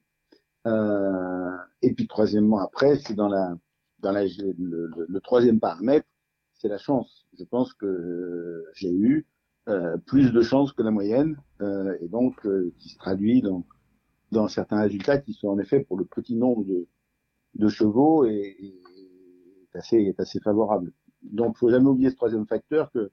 Euh, 0.68 1.56
et 1.82 1.94
puis 1.94 2.08
troisièmement, 2.08 2.60
après, 2.60 2.98
c'est 2.98 3.16
dans 3.16 3.30
la 3.30 3.56
dans 4.00 4.12
la 4.12 4.24
le, 4.24 4.90
le, 5.08 5.20
troisième 5.22 5.60
paramètre, 5.60 6.08
c'est 6.54 6.68
la 6.68 6.78
chance. 6.78 7.28
Je 7.38 7.44
pense 7.44 7.74
que 7.74 8.66
j'ai 8.74 8.92
eu 8.92 9.26
euh, 9.68 9.98
plus 9.98 10.32
de 10.32 10.42
chance 10.42 10.74
que 10.74 10.84
la 10.84 10.92
moyenne, 10.92 11.38
euh, 11.62 11.98
et 12.02 12.08
donc 12.08 12.46
euh, 12.46 12.74
qui 12.80 12.90
se 12.90 12.98
traduit 12.98 13.42
dans 13.42 13.66
dans 14.32 14.48
certains 14.48 14.82
résultats 14.82 15.18
qui 15.18 15.34
sont 15.34 15.48
en 15.48 15.60
effet 15.60 15.80
pour 15.82 15.98
le 15.98 16.06
petit 16.06 16.36
nombre 16.36 16.64
de 16.66 16.88
de 17.60 17.68
chevaux 17.68 18.26
et 18.26 18.58
est 18.60 19.78
assez 19.78 19.98
est 19.98 20.20
assez 20.20 20.40
favorable. 20.40 20.92
Donc, 21.22 21.58
faut 21.58 21.70
jamais 21.70 21.88
oublier 21.88 22.10
ce 22.10 22.16
troisième 22.16 22.48
facteur 22.48 22.92
que 22.92 23.12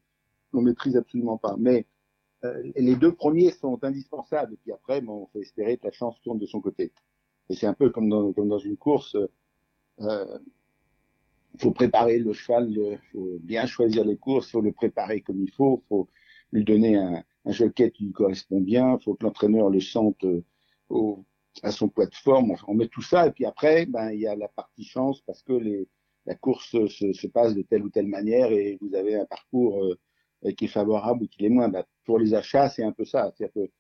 l'on 0.53 0.63
maîtrise 0.63 0.97
absolument 0.97 1.37
pas. 1.37 1.57
Mais 1.59 1.87
euh, 2.45 2.63
les 2.77 2.95
deux 2.95 3.13
premiers 3.13 3.51
sont 3.51 3.83
indispensables. 3.83 4.55
Et 4.55 4.57
puis 4.63 4.73
après, 4.73 5.01
bon, 5.01 5.23
on 5.23 5.27
faut 5.27 5.41
espérer 5.41 5.77
que 5.77 5.87
la 5.87 5.93
chance 5.93 6.17
tourne 6.23 6.39
de 6.39 6.47
son 6.47 6.61
côté. 6.61 6.93
Et 7.51 7.55
c'est 7.55 7.67
un 7.67 7.75
peu 7.75 7.91
comme 7.91 8.09
dans, 8.09 8.33
comme 8.33 8.49
dans 8.49 8.59
une 8.59 8.77
course. 8.77 9.17
Euh, 10.01 10.39
faut 11.59 11.73
préparer 11.73 12.19
le 12.19 12.33
cheval, 12.33 12.71
il 12.71 12.99
faut 13.13 13.39
bien 13.41 13.67
choisir 13.67 14.05
les 14.05 14.17
courses, 14.17 14.51
faut 14.51 14.61
le 14.61 14.73
préparer 14.73 15.23
comme 15.23 15.43
il 15.43 15.51
faut, 15.51 15.83
faut 15.89 16.09
lui 16.53 16.65
donner 16.65 16.97
un, 16.97 17.25
un 17.47 17.53
qui 17.71 18.05
lui 18.05 18.13
correspond 18.13 18.61
bien, 18.61 18.99
faut 18.99 19.15
que 19.15 19.25
l'entraîneur 19.25 19.71
le 19.71 19.81
sente 19.81 20.23
euh, 20.25 20.45
au, 20.91 21.25
à 21.63 21.71
son 21.71 21.89
poids 21.89 22.07
de 22.07 22.15
forme. 22.15 22.55
On 22.67 22.75
met 22.75 22.89
tout 22.89 23.03
ça 23.03 23.27
et 23.27 23.31
puis 23.33 23.45
après, 23.45 23.87
ben 23.87 24.11
il 24.11 24.21
y 24.21 24.27
a 24.27 24.37
la 24.37 24.49
partie 24.49 24.85
chance 24.85 25.21
parce 25.23 25.43
que 25.43 25.53
les, 25.53 25.89
la 26.27 26.35
course 26.35 26.71
se, 26.71 27.13
se 27.13 27.27
passe 27.27 27.55
de 27.55 27.63
telle 27.63 27.83
ou 27.83 27.91
telle 27.91 28.09
manière 28.09 28.53
et 28.53 28.79
vous 28.81 28.95
avez 28.95 29.17
un 29.17 29.27
parcours 29.27 29.85
euh, 29.85 30.53
qui 30.53 30.67
est 30.67 30.69
favorable 30.69 31.25
ou 31.25 31.29
qui 31.29 31.43
l'est 31.43 31.49
moins. 31.49 31.69
Ben, 31.69 31.85
pour 32.05 32.19
les 32.19 32.35
achats, 32.35 32.69
c'est 32.69 32.85
un 32.85 32.93
peu 32.93 33.05
ça. 33.05 33.33
C'est-à-dire 33.37 33.55
que 33.55 33.71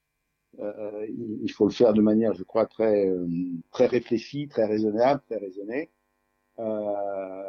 euh, 0.60 1.06
il 1.42 1.50
faut 1.50 1.66
le 1.66 1.72
faire 1.72 1.92
de 1.92 2.00
manière, 2.00 2.32
je 2.34 2.42
crois, 2.42 2.66
très 2.66 3.08
euh, 3.08 3.28
très 3.72 3.86
réfléchie, 3.86 4.48
très 4.48 4.64
raisonnable, 4.64 5.22
très 5.28 5.38
raisonnée. 5.38 5.90
Euh, 6.58 7.42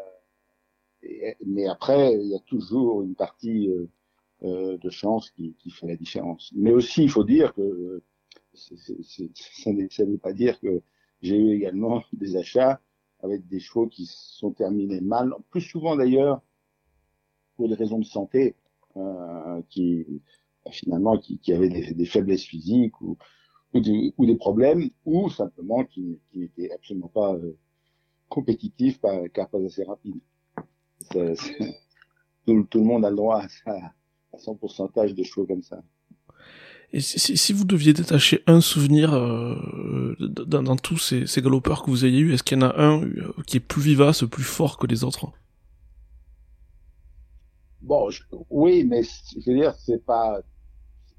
mais 1.45 1.67
après, 1.67 2.13
il 2.15 2.27
y 2.27 2.35
a 2.35 2.39
toujours 2.39 3.01
une 3.01 3.15
partie 3.15 3.69
euh, 4.43 4.77
de 4.77 4.89
chance 4.89 5.31
qui, 5.31 5.55
qui, 5.55 5.71
fait 5.71 5.87
la 5.87 5.95
différence. 5.95 6.51
Mais 6.55 6.71
aussi, 6.71 7.03
il 7.03 7.09
faut 7.09 7.23
dire 7.23 7.53
que 7.53 8.03
ça 8.57 9.71
ne 9.71 10.11
veut 10.11 10.17
pas 10.17 10.33
dire 10.33 10.59
que 10.59 10.81
j'ai 11.21 11.37
eu 11.37 11.51
également 11.55 12.03
des 12.13 12.35
achats 12.35 12.81
avec 13.21 13.47
des 13.47 13.59
chevaux 13.59 13.87
qui 13.87 14.05
sont 14.05 14.51
terminés 14.51 15.01
mal, 15.01 15.33
plus 15.49 15.61
souvent 15.61 15.95
d'ailleurs 15.95 16.41
pour 17.55 17.67
des 17.67 17.75
raisons 17.75 17.99
de 17.99 18.05
santé. 18.05 18.55
qui 19.69 20.05
finalement 20.71 21.17
qui, 21.17 21.53
avait 21.53 21.93
des, 21.93 22.05
faiblesses 22.05 22.43
physiques 22.43 22.99
ou, 23.01 23.17
des, 23.73 24.35
problèmes, 24.35 24.89
ou 25.05 25.29
simplement 25.29 25.83
qui, 25.85 26.19
n'était 26.33 26.71
absolument 26.71 27.09
pas 27.09 27.33
euh, 27.35 27.57
compétitif 28.29 28.99
car 29.33 29.49
pas 29.49 29.63
assez 29.63 29.83
rapide. 29.83 30.19
C 31.11 31.35
tout, 32.45 32.65
le 32.75 32.83
monde 32.83 33.05
a 33.05 33.09
le 33.09 33.15
droit 33.15 33.43
à, 33.65 33.93
à 34.33 34.37
son 34.37 34.55
pourcentage 34.55 35.13
de 35.13 35.23
chevaux 35.23 35.45
comme 35.45 35.63
ça. 35.63 35.81
Et 36.93 37.01
si, 37.01 37.35
si, 37.35 37.53
vous 37.53 37.65
deviez 37.65 37.93
détacher 37.93 38.43
un 38.47 38.61
souvenir 38.61 39.13
euh, 39.13 40.15
dans, 40.19 40.63
dans, 40.63 40.75
tous 40.77 40.97
ces, 40.97 41.27
ces, 41.27 41.41
galopeurs 41.41 41.83
que 41.83 41.89
vous 41.89 42.05
ayez 42.05 42.19
eu, 42.19 42.33
est-ce 42.33 42.43
qu'il 42.43 42.57
y 42.57 42.63
en 42.63 42.69
a 42.69 42.81
un 42.81 43.03
euh, 43.03 43.33
qui 43.45 43.57
est 43.57 43.61
plus 43.61 43.81
vivace, 43.81 44.23
plus 44.23 44.43
fort 44.43 44.77
que 44.77 44.87
les 44.87 45.03
autres? 45.03 45.31
Bon, 47.81 48.09
je, 48.09 48.23
oui, 48.49 48.85
mais 48.85 49.03
je 49.03 49.51
veux 49.51 49.57
dire, 49.57 49.75
c'est 49.75 50.03
pas, 50.03 50.41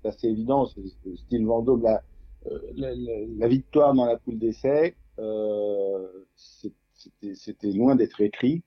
c'est 0.03 0.09
assez 0.09 0.29
évident, 0.29 0.67
c'est 0.67 0.81
le 1.05 1.17
style 1.17 1.47
Vendôme. 1.47 1.83
La, 1.83 2.03
euh, 2.47 2.59
la, 2.75 2.95
la, 2.95 3.13
la, 3.37 3.49
victoire 3.49 3.95
dans 3.95 4.07
la 4.07 4.17
poule 4.17 4.39
d'essai, 4.39 4.97
euh, 5.19 6.07
c'était 6.35 7.73
loin 7.73 7.95
d'être 7.95 8.21
écrit, 8.21 8.63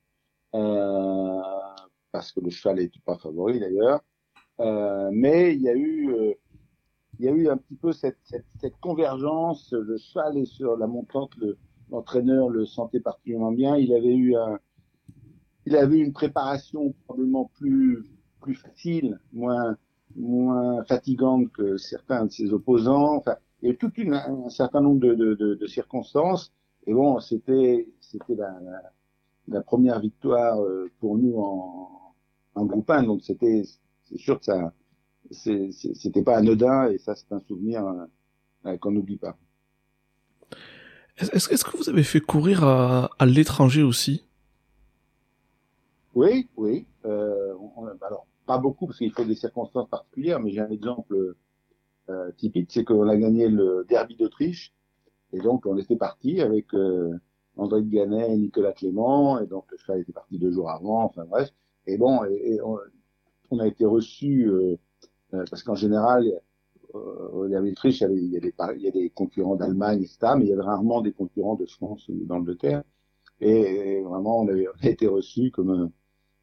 euh, 0.54 1.40
parce 2.12 2.32
que 2.32 2.40
le 2.40 2.50
cheval 2.50 2.76
n'était 2.76 3.00
pas 3.04 3.18
favori 3.18 3.58
d'ailleurs. 3.58 4.00
Euh, 4.60 5.10
mais 5.12 5.54
il 5.54 5.62
y 5.62 5.68
a 5.68 5.74
eu, 5.74 6.10
euh, 6.12 6.34
il 7.18 7.26
y 7.26 7.28
a 7.28 7.32
eu 7.32 7.48
un 7.48 7.56
petit 7.56 7.76
peu 7.76 7.92
cette, 7.92 8.18
cette, 8.24 8.46
cette, 8.60 8.78
convergence. 8.80 9.72
Le 9.72 9.96
cheval 9.98 10.38
est 10.38 10.46
sur 10.46 10.76
la 10.76 10.86
montante, 10.86 11.32
l'entraîneur 11.90 12.48
le, 12.48 12.64
sentait 12.64 13.00
particulièrement 13.00 13.52
bien. 13.52 13.76
Il 13.76 13.92
avait 13.94 14.14
eu 14.14 14.34
un, 14.36 14.58
il 15.66 15.76
avait 15.76 15.98
une 15.98 16.12
préparation 16.12 16.94
probablement 17.04 17.50
plus 17.54 18.04
plus 18.40 18.54
facile, 18.54 19.20
moins 19.32 19.76
moins 20.16 20.84
fatigante 20.84 21.50
que 21.52 21.76
certains 21.76 22.26
de 22.26 22.30
ses 22.30 22.52
opposants. 22.52 23.16
Enfin, 23.16 23.36
il 23.60 23.68
y 23.68 23.70
a 23.70 23.74
eu 23.74 23.78
tout 23.78 23.92
un 23.98 24.50
certain 24.50 24.80
nombre 24.80 25.00
de, 25.00 25.14
de, 25.14 25.54
de, 25.54 25.66
circonstances. 25.66 26.52
Et 26.86 26.92
bon, 26.92 27.20
c'était 27.20 27.88
c'était 28.00 28.34
la, 28.34 28.58
la, 28.60 28.82
la, 29.48 29.60
première 29.62 30.00
victoire 30.00 30.60
euh, 30.60 30.90
pour 30.98 31.16
nous 31.16 31.38
en, 31.38 32.14
en 32.54 32.66
groupe 32.66 32.90
1, 32.90 33.04
donc 33.04 33.22
c'était 33.22 33.62
c'est 34.02 34.18
sûr 34.18 34.38
que 34.38 34.44
ça 34.44 34.72
c'était 35.32 36.22
pas 36.22 36.36
anodin 36.36 36.88
et 36.90 36.98
ça 36.98 37.14
c'est 37.14 37.32
un 37.32 37.40
souvenir 37.40 37.86
euh, 38.66 38.76
qu'on 38.78 38.92
n'oublie 38.92 39.16
pas. 39.16 39.36
Est-ce 41.18 41.52
est 41.52 41.64
que 41.64 41.76
vous 41.76 41.88
avez 41.88 42.02
fait 42.02 42.20
courir 42.20 42.64
à, 42.64 43.10
à 43.18 43.26
l'étranger 43.26 43.82
aussi? 43.82 44.24
Oui, 46.14 46.48
oui. 46.56 46.86
Euh, 47.04 47.54
on, 47.76 47.86
alors 47.86 48.26
pas 48.46 48.58
beaucoup 48.58 48.86
parce 48.86 48.98
qu'il 48.98 49.12
faut 49.12 49.24
des 49.24 49.34
circonstances 49.34 49.88
particulières, 49.88 50.40
mais 50.40 50.50
j'ai 50.50 50.60
un 50.60 50.70
exemple 50.70 51.36
euh, 52.08 52.32
typique, 52.32 52.70
c'est 52.72 52.84
qu'on 52.84 53.08
a 53.08 53.16
gagné 53.16 53.48
le 53.48 53.86
Derby 53.88 54.16
d'Autriche 54.16 54.74
et 55.32 55.40
donc 55.40 55.66
on 55.66 55.78
était 55.78 55.96
parti 55.96 56.40
avec 56.40 56.74
euh, 56.74 57.12
André 57.56 57.82
de 57.82 57.90
Gannet 57.90 58.32
et 58.32 58.36
Nicolas 58.36 58.72
Clément 58.72 59.38
et 59.38 59.46
donc 59.46 59.70
le 59.70 59.78
cheval 59.78 60.00
était 60.00 60.12
parti 60.12 60.38
deux 60.38 60.52
jours 60.52 60.70
avant, 60.70 61.04
enfin 61.04 61.24
bref. 61.24 61.50
Et 61.86 61.96
bon, 61.98 62.24
et, 62.24 62.54
et 62.54 62.62
on, 62.62 62.78
on, 63.50 63.58
a 63.58 63.66
été 63.66 63.84
reçu 63.84 64.48
euh, 64.48 64.52
euh, 64.62 64.76
parce 65.50 65.62
qu'en 65.62 65.74
général, 65.74 66.24
euh, 66.94 67.28
au 67.30 67.48
Derby 67.48 67.70
d'Autriche, 67.70 68.00
il, 68.02 68.10
il, 68.12 68.32
y 68.32 68.36
a 68.36 68.40
des, 68.40 68.54
il 68.76 68.82
y 68.82 68.88
a 68.88 68.90
des 68.90 69.10
concurrents 69.10 69.56
d'Allemagne, 69.56 70.02
etc., 70.02 70.34
mais 70.36 70.44
il 70.44 70.48
y 70.48 70.52
avait 70.52 70.62
rarement 70.62 71.00
des 71.00 71.12
concurrents 71.12 71.56
de 71.56 71.66
France 71.66 72.08
ou 72.08 72.24
d'Angleterre. 72.24 72.82
Et, 73.40 74.02
vraiment, 74.02 74.40
on, 74.40 74.48
avait, 74.48 74.66
a 74.66 74.88
été 74.88 75.06
reçu 75.06 75.50
comme 75.50 75.90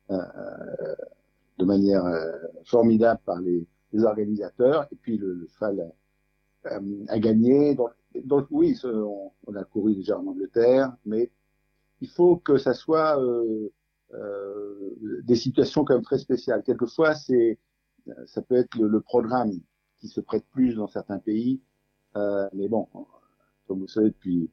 euh, 0.10 0.18
de 1.58 1.66
manière 1.66 2.06
euh, 2.06 2.32
formidable 2.66 3.22
par 3.26 3.40
les, 3.42 3.66
les, 3.94 4.04
organisateurs. 4.04 4.88
Et 4.92 4.96
puis 4.96 5.18
le, 5.18 5.34
le 5.34 5.48
cheval 5.48 5.94
a, 6.66 6.80
a, 7.08 7.20
gagné. 7.20 7.76
Donc, 7.76 7.92
donc 8.24 8.48
oui, 8.50 8.78
on, 8.84 9.32
on, 9.48 9.56
a 9.56 9.64
couru 9.64 9.96
déjà 9.96 10.18
en 10.18 10.28
Angleterre, 10.28 10.94
mais 11.06 11.32
il 12.02 12.10
faut 12.10 12.38
que 12.38 12.58
ça 12.58 12.74
soit 12.74 13.22
euh, 13.22 13.70
euh, 14.14 14.96
des 15.24 15.36
situations 15.36 15.84
quand 15.84 15.94
même 15.94 16.04
très 16.04 16.18
spéciales. 16.18 16.64
Quelquefois, 16.64 17.14
c'est 17.14 17.60
ça 18.26 18.42
peut 18.42 18.56
être 18.56 18.76
le, 18.78 19.02
programme 19.02 19.52
qui 19.98 20.08
se 20.08 20.22
prête 20.22 20.46
plus 20.52 20.76
dans 20.76 20.88
certains 20.88 21.20
pays. 21.20 21.62
Euh, 22.16 22.48
mais 22.54 22.68
bon, 22.68 22.88
comme 23.68 23.80
vous 23.80 23.88
savez, 23.88 24.10
depuis, 24.10 24.50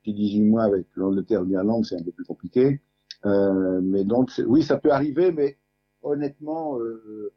depuis 0.00 0.14
18 0.14 0.40
mois 0.42 0.64
avec 0.64 0.86
l'Angleterre 0.94 1.42
et 1.42 1.46
l'Irlande, 1.46 1.84
c'est 1.84 1.96
un 1.96 2.02
peu 2.02 2.12
plus 2.12 2.24
compliqué. 2.24 2.80
Euh, 3.26 3.80
mais 3.82 4.04
donc, 4.04 4.30
oui, 4.46 4.62
ça 4.62 4.78
peut 4.78 4.90
arriver, 4.90 5.32
mais 5.32 5.58
honnêtement, 6.02 6.78
euh, 6.78 7.32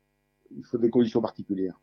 il 0.55 0.65
faut 0.65 0.77
des 0.77 0.89
conditions 0.89 1.21
particulières. 1.21 1.79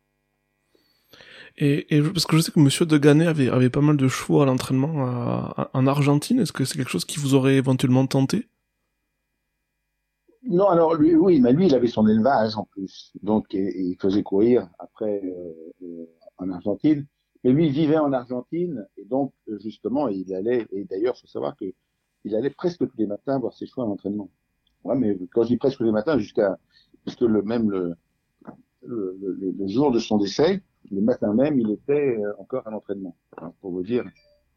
Et, 1.57 2.01
parce 2.13 2.25
que 2.25 2.35
je 2.35 2.41
sais 2.41 2.51
que 2.51 2.59
Monsieur 2.59 2.85
de 2.85 2.97
Gannet 2.97 3.27
avait, 3.27 3.47
avait 3.47 3.69
pas 3.69 3.79
mal 3.79 3.95
de 3.95 4.07
chevaux 4.09 4.41
à 4.41 4.45
l'entraînement 4.45 5.53
en 5.73 5.87
Argentine. 5.87 6.39
Est-ce 6.39 6.51
que 6.51 6.65
c'est 6.65 6.77
quelque 6.77 6.91
chose 6.91 7.05
qui 7.05 7.17
vous 7.17 7.33
aurait 7.33 7.55
éventuellement 7.55 8.05
tenté? 8.05 8.49
Non, 10.47 10.67
alors 10.67 10.95
lui, 10.95 11.15
oui, 11.15 11.39
mais 11.41 11.53
lui, 11.53 11.67
il 11.67 11.75
avait 11.75 11.87
son 11.87 12.07
élevage 12.07 12.55
en 12.55 12.65
plus, 12.65 13.11
donc 13.23 13.47
il 13.53 13.95
faisait 13.99 14.21
courir 14.21 14.69
après 14.77 15.21
euh, 15.23 16.05
en 16.37 16.51
Argentine. 16.51 17.05
Mais 17.43 17.51
lui, 17.51 17.67
il 17.67 17.71
vivait 17.71 17.97
en 17.97 18.13
Argentine 18.13 18.85
et 18.97 19.05
donc 19.05 19.33
justement, 19.63 20.07
il 20.07 20.33
allait. 20.33 20.67
Et 20.71 20.83
d'ailleurs, 20.85 21.17
faut 21.17 21.27
savoir 21.27 21.55
que 21.55 21.65
il 22.25 22.35
allait 22.35 22.49
presque 22.49 22.79
tous 22.79 22.97
les 22.97 23.07
matins 23.07 23.39
voir 23.39 23.53
ses 23.53 23.65
chevaux 23.67 23.83
à 23.83 23.85
l'entraînement. 23.85 24.29
Ouais, 24.83 24.95
mais 24.95 25.17
quand 25.31 25.43
je 25.43 25.49
dis 25.49 25.57
presque 25.57 25.77
tous 25.77 25.83
les 25.83 25.91
matins, 25.91 26.17
jusqu'à 26.17 26.57
parce 27.03 27.15
que 27.17 27.25
le 27.25 27.41
même 27.43 27.69
le, 27.69 27.95
le, 28.83 29.17
le, 29.57 29.67
jour 29.67 29.91
de 29.91 29.99
son 29.99 30.17
décès, 30.17 30.61
le 30.91 31.01
matin 31.01 31.33
même, 31.33 31.59
il 31.59 31.71
était 31.71 32.17
euh, 32.17 32.33
encore 32.39 32.67
à 32.67 32.71
l'entraînement. 32.71 33.15
Pour 33.61 33.71
vous 33.71 33.83
dire 33.83 34.05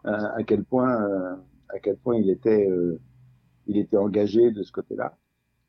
euh, 0.06 0.10
à 0.10 0.42
quel 0.44 0.64
point 0.64 1.02
euh, 1.02 1.36
à 1.70 1.78
quel 1.80 1.96
point 1.96 2.16
il 2.16 2.30
était 2.30 2.68
euh, 2.68 3.00
il 3.66 3.78
était 3.78 3.96
engagé 3.96 4.50
de 4.50 4.62
ce 4.62 4.72
côté-là. 4.72 5.16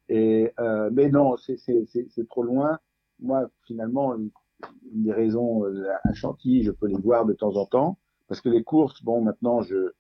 Et 0.09 0.51
euh, 0.59 0.89
mais 0.91 1.09
non, 1.09 1.37
c'est 1.37 2.27
trop 2.27 2.43
loin. 2.43 2.79
Moi, 3.19 3.49
finalement, 3.65 4.15
une, 4.15 4.31
des 4.91 5.13
raisons 5.13 5.63
à 6.03 6.13
Chantilly, 6.13 6.63
je 6.63 6.71
peux 6.71 6.87
les 6.87 6.97
voir 6.97 7.25
de 7.25 7.33
temps 7.33 7.55
en 7.55 7.65
temps 7.65 7.97
parce 8.27 8.41
que 8.41 8.49
les 8.49 8.63
courses, 8.63 9.03
bon, 9.03 9.21
maintenant 9.21 9.61
je 9.61 9.91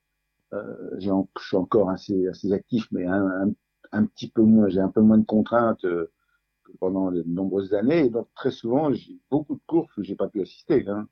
euh, 0.53 0.89
je 0.97 1.11
suis 1.37 1.57
encore 1.57 1.89
assez 1.89 2.27
assez 2.27 2.53
actif, 2.53 2.87
mais 2.91 3.05
un, 3.05 3.51
un, 3.91 4.05
petit 4.05 4.29
peu 4.29 4.41
moins, 4.41 4.67
j'ai 4.67 4.79
un 4.79 4.89
peu 4.89 5.01
moins 5.01 5.17
de 5.17 5.25
contraintes 5.25 5.85
euh, 5.85 6.11
que 6.63 6.71
pendant 6.79 7.11
de 7.11 7.23
nombreuses 7.23 7.73
années. 7.73 8.09
Donc 8.09 8.27
très 8.35 8.51
souvent, 8.51 8.91
j'ai 8.93 9.19
beaucoup 9.29 9.55
de 9.55 9.61
courses 9.67 9.95
où 9.97 10.03
j'ai 10.03 10.15
pas 10.15 10.27
pu 10.27 10.41
assister. 10.41 10.87
Hein. 10.87 11.07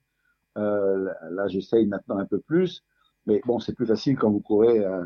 Euh, 0.57 1.11
là, 1.31 1.47
j'essaye 1.47 1.85
maintenant 1.87 2.17
un 2.17 2.25
peu 2.25 2.39
plus, 2.39 2.83
mais 3.27 3.41
bon, 3.45 3.59
c'est 3.59 3.73
plus 3.73 3.85
facile 3.85 4.17
quand 4.17 4.31
vous 4.31 4.41
courez 4.41 4.83
à, 4.85 5.03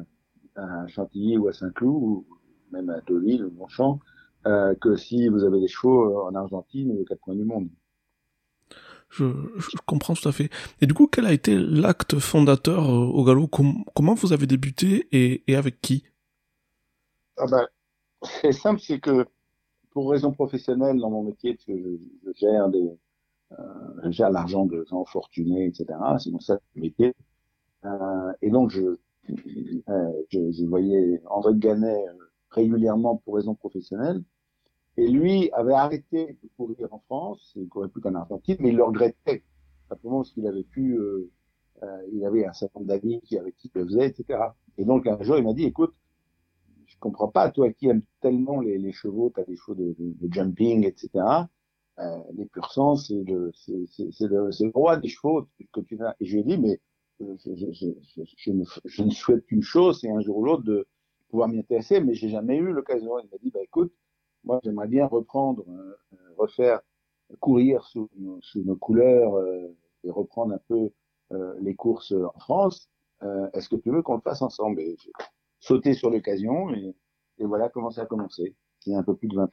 à 0.56 0.88
Chantilly 0.88 1.38
ou 1.38 1.48
à 1.50 1.54
Saint-Cloud 1.54 2.04
ou 2.04 2.26
même 2.72 2.90
à 2.90 3.02
Deauville 3.02 3.46
ou 3.46 3.52
Longchamp 3.58 4.00
euh, 4.48 4.74
que 4.76 4.96
si 4.96 5.28
vous 5.28 5.44
avez 5.44 5.60
des 5.60 5.68
chevaux 5.68 6.24
en 6.24 6.36
Argentine 6.36 6.92
ou 6.92 7.02
aux 7.02 7.06
quatre 7.06 7.22
coins 7.22 7.36
du 7.36 7.44
monde. 7.44 7.70
Je, 9.10 9.26
je, 9.58 9.78
comprends 9.86 10.14
tout 10.14 10.28
à 10.30 10.32
fait. 10.32 10.50
Et 10.80 10.88
du 10.88 10.94
coup, 10.94 11.06
quel 11.06 11.26
a 11.26 11.34
été 11.34 11.58
l'acte 11.58 12.18
fondateur 12.18 12.90
euh, 12.90 13.06
au 13.06 13.26
galop 13.26 13.48
Com 13.48 13.84
Comment 13.94 14.14
vous 14.14 14.32
avez 14.32 14.48
débuté 14.48 15.08
et, 15.12 15.44
et 15.52 15.56
avec 15.58 15.82
qui? 15.82 16.06
Ah 17.38 17.46
ben, 17.52 17.68
C'est 18.24 18.54
simple, 18.54 18.80
c'est 18.80 19.00
que 19.00 19.26
pour 19.92 20.12
raison 20.12 20.32
professionnelle 20.32 20.98
dans 20.98 21.10
mon 21.10 21.24
métier, 21.24 21.56
parce 21.56 21.66
que 21.66 21.78
je, 21.78 21.90
je 22.26 22.32
gère 22.40 22.70
des, 22.70 22.90
euh, 23.52 23.56
je 24.06 24.12
gère 24.12 24.30
l'argent 24.32 24.66
de 24.66 24.86
gens 24.90 25.06
fortunés, 25.06 25.66
etc. 25.68 25.86
C'est 26.20 26.32
mon 26.32 26.40
seul 26.40 26.60
métier. 26.76 27.14
Euh, 27.86 28.32
et 28.42 28.50
donc, 28.50 28.72
je, 28.72 28.98
euh, 29.90 30.12
je, 30.30 30.52
je, 30.52 30.66
voyais 30.66 31.22
André 31.30 31.54
Gannet 31.56 32.08
euh, 32.08 32.14
régulièrement 32.52 33.18
pour 33.18 33.36
raison 33.36 33.56
professionnelle. 33.56 34.24
Et 34.98 35.08
lui 35.08 35.50
avait 35.54 35.74
arrêté 35.74 36.38
de 36.44 36.50
courir 36.58 36.94
en 36.94 37.00
France, 37.00 37.54
il 37.56 37.64
ne 37.64 37.68
courait 37.68 37.88
plus 37.88 38.02
qu'en 38.02 38.14
Argentine, 38.16 38.58
mais 38.60 38.70
il 38.70 38.76
le 38.76 38.84
regrettait, 38.84 39.44
simplement 39.88 40.18
parce 40.18 40.32
qu'il 40.32 40.46
avait 40.48 40.64
pu, 40.64 40.98
euh, 40.98 41.32
euh, 41.84 42.08
il 42.12 42.26
avait 42.26 42.46
un 42.46 42.54
certain 42.54 42.80
nombre 42.80 42.90
d'amis 42.90 43.22
qui 43.22 43.38
avec 43.38 43.56
qui 43.56 43.72
il 43.74 43.80
le 43.80 43.86
faisait, 43.88 44.08
etc. 44.08 44.40
Et 44.78 44.84
donc 44.84 45.08
un 45.08 45.22
jour 45.24 45.38
il 45.38 45.44
m'a 45.44 45.54
dit, 45.54 45.64
écoute, 45.64 45.94
je 46.86 46.98
comprends 47.00 47.30
pas, 47.30 47.50
toi 47.52 47.72
qui 47.72 47.88
aimes 47.88 48.04
tellement 48.20 48.60
les, 48.60 48.78
les 48.78 48.92
chevaux, 48.92 49.32
tu 49.34 49.40
as 49.40 49.46
des 49.46 49.56
chevaux 49.56 49.76
de, 49.76 49.96
de, 49.98 50.34
jumping, 50.34 50.86
etc. 50.86 51.10
Euh, 52.00 52.18
les 52.34 52.46
pur 52.46 52.72
sang, 52.72 52.98
c'est 52.98 53.24
le, 53.24 53.52
c'est, 53.56 54.28
le, 54.28 54.72
roi 54.74 54.98
des 54.98 55.08
chevaux 55.08 55.48
que 55.72 55.80
tu 55.82 56.04
as. 56.04 56.16
Et 56.20 56.26
je 56.26 56.34
lui 56.34 56.42
ai 56.42 56.44
dit, 56.44 56.58
mais 56.58 56.82
je, 57.22 57.26
je, 57.46 57.72
je, 57.72 57.88
je, 58.26 58.62
je 58.84 59.04
ne 59.04 59.10
souhaite 59.10 59.46
qu'une 59.46 59.62
chose, 59.62 60.02
c'est 60.02 60.12
un 60.12 60.20
jour 60.20 60.38
ou 60.38 60.46
l'autre 60.46 60.64
de 60.64 60.88
pouvoir 61.32 61.50
m'y 61.50 61.60
intéresser, 61.60 62.02
mais 62.02 62.14
j'ai 62.14 62.30
jamais 62.30 62.58
eu 62.58 62.72
l'occasion. 62.72 63.18
Il 63.20 63.30
m'a 63.32 63.38
dit, 63.42 63.50
bah 63.52 63.62
écoute, 63.64 63.92
moi, 64.44 64.60
j'aimerais 64.64 64.88
bien 64.88 65.08
reprendre, 65.08 65.64
euh, 65.68 65.98
refaire, 66.38 66.82
courir 67.40 67.84
sous, 67.86 68.10
sous 68.42 68.64
nos 68.64 68.76
couleurs 68.76 69.36
euh, 69.36 69.76
et 70.04 70.12
reprendre 70.12 70.54
un 70.54 70.60
peu 70.68 70.92
euh, 71.32 71.56
les 71.62 71.76
courses 71.76 72.12
en 72.12 72.40
France. 72.40 72.90
Euh, 73.24 73.50
est-ce 73.54 73.70
que 73.70 73.76
tu 73.76 73.92
veux 73.92 74.02
qu'on 74.02 74.16
le 74.16 74.22
fasse 74.22 74.42
ensemble? 74.42 74.82
Et 74.82 74.98
J'ai 75.04 75.12
sauté 75.60 75.94
sur 75.94 76.10
l'occasion 76.10 76.74
et, 76.74 76.96
et, 77.38 77.46
voilà 77.46 77.70
comment 77.70 77.92
ça 77.92 78.02
a 78.02 78.06
commencé. 78.06 78.56
Il 78.86 78.94
y 78.94 78.96
a 78.96 79.00
un 79.00 79.04
peu 79.04 79.16
plus 79.16 79.28
de 79.28 79.36
20 79.36 79.44
ans. 79.44 79.48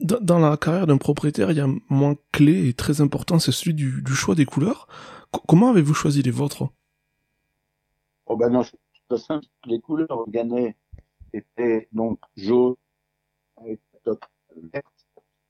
dans, 0.00 0.38
la 0.38 0.56
carrière 0.56 0.86
d'un 0.86 0.96
propriétaire, 0.96 1.50
il 1.50 1.58
y 1.58 1.60
a 1.60 1.64
un 1.64 1.76
moment 1.88 2.16
clé 2.32 2.68
et 2.68 2.74
très 2.74 3.00
important, 3.00 3.38
c'est 3.38 3.52
celui 3.52 3.74
du, 3.74 4.02
choix 4.06 4.34
des 4.34 4.46
couleurs. 4.46 4.88
comment 5.46 5.70
avez-vous 5.70 5.94
choisi 5.94 6.22
les 6.22 6.30
vôtres? 6.30 6.68
Oh 8.26 8.36
ben 8.36 8.48
non, 8.48 8.62
Les 9.66 9.80
couleurs 9.80 10.28
gagnées 10.28 10.76
étaient 11.32 11.88
donc 11.92 12.18
jaune 12.36 12.76
top 14.04 14.24
verte. 14.72 14.86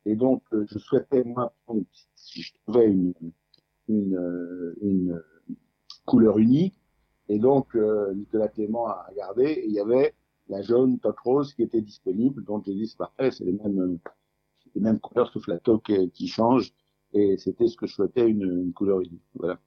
Et 0.06 0.16
donc, 0.16 0.42
euh, 0.52 0.66
je 0.70 0.78
souhaitais, 0.78 1.24
moi, 1.24 1.54
si 2.14 2.42
je 2.42 2.52
trouvais 2.62 2.86
une, 2.86 3.14
une, 3.88 4.16
euh, 4.16 4.74
une 4.82 5.22
couleur 6.04 6.38
unique. 6.38 6.78
Et 7.28 7.38
donc, 7.38 7.74
euh, 7.74 8.12
Nicolas 8.14 8.48
Clément 8.48 8.86
a 8.86 9.06
regardé 9.08 9.44
et 9.44 9.66
il 9.66 9.72
y 9.72 9.80
avait 9.80 10.14
la 10.48 10.60
jaune 10.60 10.98
top 10.98 11.18
rose 11.20 11.54
qui 11.54 11.62
était 11.62 11.80
disponible. 11.80 12.44
Donc, 12.44 12.64
j'ai 12.66 12.74
dit, 12.74 12.86
c'est 12.86 12.98
parfait, 12.98 13.30
c'est 13.30 13.44
les 13.44 13.52
mêmes, 13.52 13.98
les 14.74 14.80
mêmes 14.80 15.00
couleurs 15.00 15.32
sauf 15.32 15.46
la 15.48 15.58
toque 15.58 15.92
qui 16.12 16.28
change. 16.28 16.72
Et 17.14 17.38
c'était 17.38 17.68
ce 17.68 17.76
que 17.76 17.86
je 17.86 17.94
souhaitais, 17.94 18.28
une, 18.28 18.42
une, 18.42 18.72
couleur 18.72 19.00
unique. 19.00 19.22
Voilà. 19.34 19.58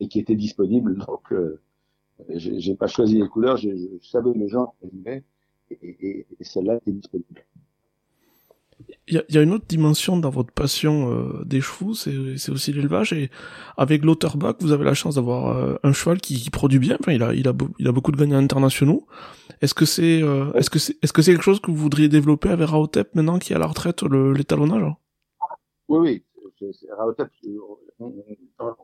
Et 0.00 0.08
qui 0.08 0.18
était 0.18 0.34
disponible. 0.34 0.96
Donc, 1.06 1.32
euh, 1.32 1.60
j'ai 2.30 2.74
pas 2.74 2.86
choisi 2.86 3.20
les 3.20 3.28
couleurs, 3.28 3.56
je, 3.56 3.70
je 3.70 4.08
savais 4.08 4.32
les 4.34 4.48
gens 4.48 4.74
et, 4.82 5.22
et, 5.70 6.26
et 6.38 6.44
celle-là 6.44 6.76
était 6.76 6.92
disponible. 6.92 7.44
Il 9.08 9.24
y, 9.28 9.38
a 9.38 9.42
une 9.42 9.52
autre 9.52 9.64
dimension 9.66 10.18
dans 10.18 10.30
votre 10.30 10.52
passion 10.52 11.10
euh, 11.12 11.44
des 11.44 11.60
chevaux, 11.60 11.94
c'est 11.94 12.50
aussi 12.50 12.72
l'élevage. 12.72 13.12
Et 13.12 13.30
avec 13.76 14.04
l'Otterbach, 14.04 14.56
vous 14.60 14.70
avez 14.72 14.84
la 14.84 14.94
chance 14.94 15.16
d'avoir 15.16 15.56
euh, 15.56 15.76
un 15.82 15.92
cheval 15.92 16.20
qui, 16.20 16.36
qui, 16.36 16.50
produit 16.50 16.78
bien. 16.78 16.96
Enfin, 17.00 17.12
il 17.12 17.22
a, 17.22 17.34
il 17.34 17.48
a, 17.48 17.54
il 17.78 17.88
a 17.88 17.92
beaucoup 17.92 18.12
de 18.12 18.18
gagnants 18.18 18.38
internationaux. 18.38 19.06
Est-ce 19.62 19.74
que 19.74 19.84
c'est, 19.84 20.22
euh, 20.22 20.52
est-ce 20.52 20.70
que 20.70 20.78
c'est, 20.78 20.96
est-ce 21.02 21.12
que 21.12 21.22
c'est 21.22 21.32
quelque 21.32 21.42
chose 21.42 21.60
que 21.60 21.70
vous 21.70 21.76
voudriez 21.76 22.08
développer 22.08 22.50
avec 22.50 22.68
Raotep 22.68 23.14
maintenant 23.14 23.38
qui 23.38 23.52
est 23.52 23.56
à 23.56 23.58
la 23.58 23.66
retraite, 23.66 24.02
l'étalonnage 24.02 24.92
Oui, 25.88 25.98
oui. 26.60 26.70
Raotep, 26.96 27.30
on, 27.98 28.12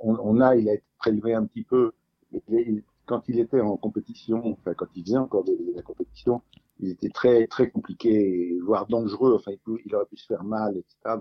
on, 0.02 0.40
a, 0.40 0.56
il 0.56 0.68
a 0.68 0.74
été 0.74 0.84
prélevé 0.98 1.34
un 1.34 1.44
petit 1.44 1.64
peu. 1.64 1.92
Quand 3.06 3.28
il 3.28 3.38
était 3.38 3.60
en 3.60 3.76
compétition, 3.76 4.42
enfin 4.46 4.74
quand 4.74 4.86
il 4.94 5.04
faisait 5.04 5.18
encore 5.18 5.44
de 5.44 5.56
la 5.74 5.82
compétition, 5.82 6.42
il 6.80 6.90
était 6.90 7.10
très 7.10 7.46
très 7.46 7.70
compliqué, 7.70 8.58
voire 8.60 8.86
dangereux. 8.86 9.34
Enfin, 9.34 9.52
il, 9.84 9.94
aurait 9.94 10.06
pu 10.06 10.16
se 10.16 10.26
faire 10.26 10.44
mal, 10.44 10.76
etc. 10.76 11.16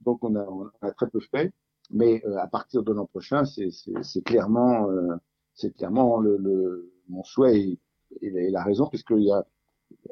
Donc, 0.00 0.22
on, 0.24 0.34
a, 0.36 0.44
on 0.44 0.70
a 0.82 0.92
très 0.92 1.08
peu 1.08 1.20
fait. 1.20 1.52
Mais 1.90 2.22
euh, 2.26 2.38
à 2.38 2.46
partir 2.48 2.82
de 2.82 2.92
l'an 2.92 3.06
prochain, 3.06 3.44
c'est 3.44 4.22
clairement, 4.24 4.90
euh, 4.90 5.16
c'est 5.54 5.74
clairement 5.76 6.18
le, 6.18 6.36
le, 6.36 6.92
mon 7.08 7.22
souhait 7.22 7.78
et, 8.22 8.50
la 8.50 8.64
raison, 8.64 8.86
puisqu'il 8.86 9.22
y 9.22 9.32
a, 9.32 9.46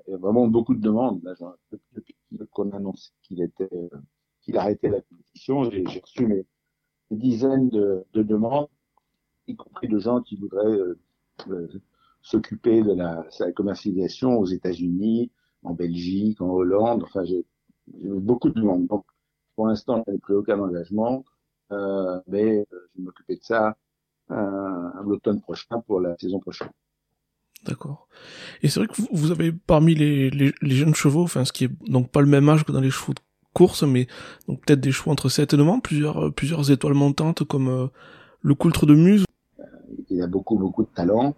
y 0.09 0.13
a 0.13 0.17
vraiment 0.17 0.47
beaucoup 0.47 0.75
de 0.75 0.81
demandes. 0.81 1.21
Depuis 1.93 2.15
qu'on 2.53 2.71
annonce 2.73 3.13
qu'il 3.23 3.43
était, 3.43 3.91
qu'il 4.43 4.57
arrêtait 4.57 4.89
la 4.89 5.01
compétition, 5.01 5.71
j'ai 5.71 5.85
reçu 6.01 6.27
mes, 6.27 6.47
des 7.11 7.17
dizaines 7.17 7.69
de, 7.71 8.05
demandes, 8.15 8.69
y 9.47 9.57
compris 9.57 9.89
de 9.89 9.99
gens 9.99 10.21
qui 10.21 10.37
voudraient 10.37 10.67
euh, 10.67 10.99
euh 11.49 11.69
s'occuper 12.25 12.83
de 12.83 12.95
la, 12.95 13.27
sa 13.31 13.53
commercialisation 13.53 14.39
aux 14.39 14.47
États-Unis, 14.47 15.31
en 15.63 15.75
Belgique, 15.75 16.41
en 16.41 16.49
Hollande. 16.49 17.05
Enfin, 17.05 17.23
j'ai 17.25 17.45
beaucoup 17.87 18.49
de 18.49 18.55
demandes. 18.55 18.87
Donc, 18.87 19.05
pour 19.55 19.67
l'instant, 19.67 20.03
je 20.07 20.13
n'ai 20.13 20.19
pris 20.19 20.33
aucun 20.33 20.59
engagement, 20.59 21.25
euh, 21.71 22.21
mais 22.27 22.59
euh, 22.61 22.65
je 22.71 22.99
vais 22.99 23.05
m'occuper 23.05 23.37
de 23.37 23.43
ça 23.43 23.77
euh, 24.31 24.91
l'automne 25.05 25.41
prochain 25.41 25.81
pour 25.87 26.01
la 26.01 26.17
saison 26.19 26.41
prochaine. 26.41 26.71
D'accord. 27.67 28.09
Et 28.63 28.69
c'est 28.69 28.81
vrai 28.81 28.89
que 28.89 29.01
vous, 29.13 29.31
avez 29.31 29.53
parmi 29.53 29.95
les, 29.95 30.31
les, 30.31 30.75
jeunes 30.75 30.95
chevaux, 30.95 31.23
enfin 31.23 31.45
ce 31.45 31.53
qui 31.53 31.65
est 31.65 31.91
donc 31.91 32.11
pas 32.11 32.21
le 32.21 32.27
même 32.27 32.49
âge 32.49 32.65
que 32.65 32.73
dans 32.73 32.81
les 32.81 32.91
chevaux 32.91 33.15
de 33.15 33.21
course, 33.55 33.85
mais 33.85 34.07
donc 34.49 34.65
peut-être 34.65 34.81
des 34.81 34.93
chevaux 34.93 35.11
entre 35.11 35.31
7 35.31 35.55
et 35.55 35.57
9 35.57 35.69
ans, 35.69 35.81
plusieurs, 35.81 36.35
plusieurs 36.35 36.71
étoiles 36.71 36.95
montantes 36.95 37.45
comme 37.45 37.91
le 38.43 38.55
coultre 38.55 38.85
de 38.85 38.95
Muse. 38.95 39.25
Il 40.15 40.23
a 40.23 40.27
beaucoup 40.27 40.59
beaucoup 40.59 40.85
de 40.85 40.95
talent 40.95 41.35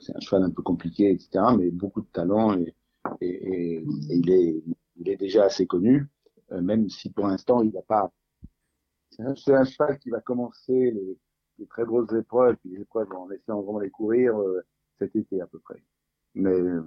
c'est 0.00 0.16
un 0.16 0.20
cheval 0.20 0.44
un 0.44 0.50
peu 0.50 0.62
compliqué, 0.62 1.10
etc., 1.10 1.44
mais 1.56 1.70
beaucoup 1.70 2.00
de 2.00 2.06
talent 2.12 2.56
et, 2.58 2.74
il, 3.20 4.30
est, 4.30 5.16
déjà 5.16 5.44
assez 5.44 5.66
connu, 5.66 6.06
euh, 6.52 6.60
même 6.60 6.88
si 6.90 7.10
pour 7.10 7.26
l'instant 7.26 7.62
il 7.62 7.72
n'a 7.72 7.82
pas. 7.82 8.12
C'est 9.10 9.54
un, 9.54 9.64
cheval 9.64 9.98
qui 9.98 10.10
va 10.10 10.20
commencer 10.20 10.92
les, 11.58 11.66
très 11.66 11.84
grosses 11.84 12.12
épreuves, 12.12 12.56
puis 12.56 12.70
les 12.70 12.82
épreuves 12.82 13.10
en 13.12 13.30
essayant 13.30 13.62
vraiment 13.62 13.80
les 13.80 13.90
courir 13.90 14.38
euh, 14.38 14.60
cet 14.98 15.16
été 15.16 15.40
à 15.40 15.46
peu 15.46 15.58
près. 15.58 15.82
Mais 16.34 16.50
euh, 16.50 16.82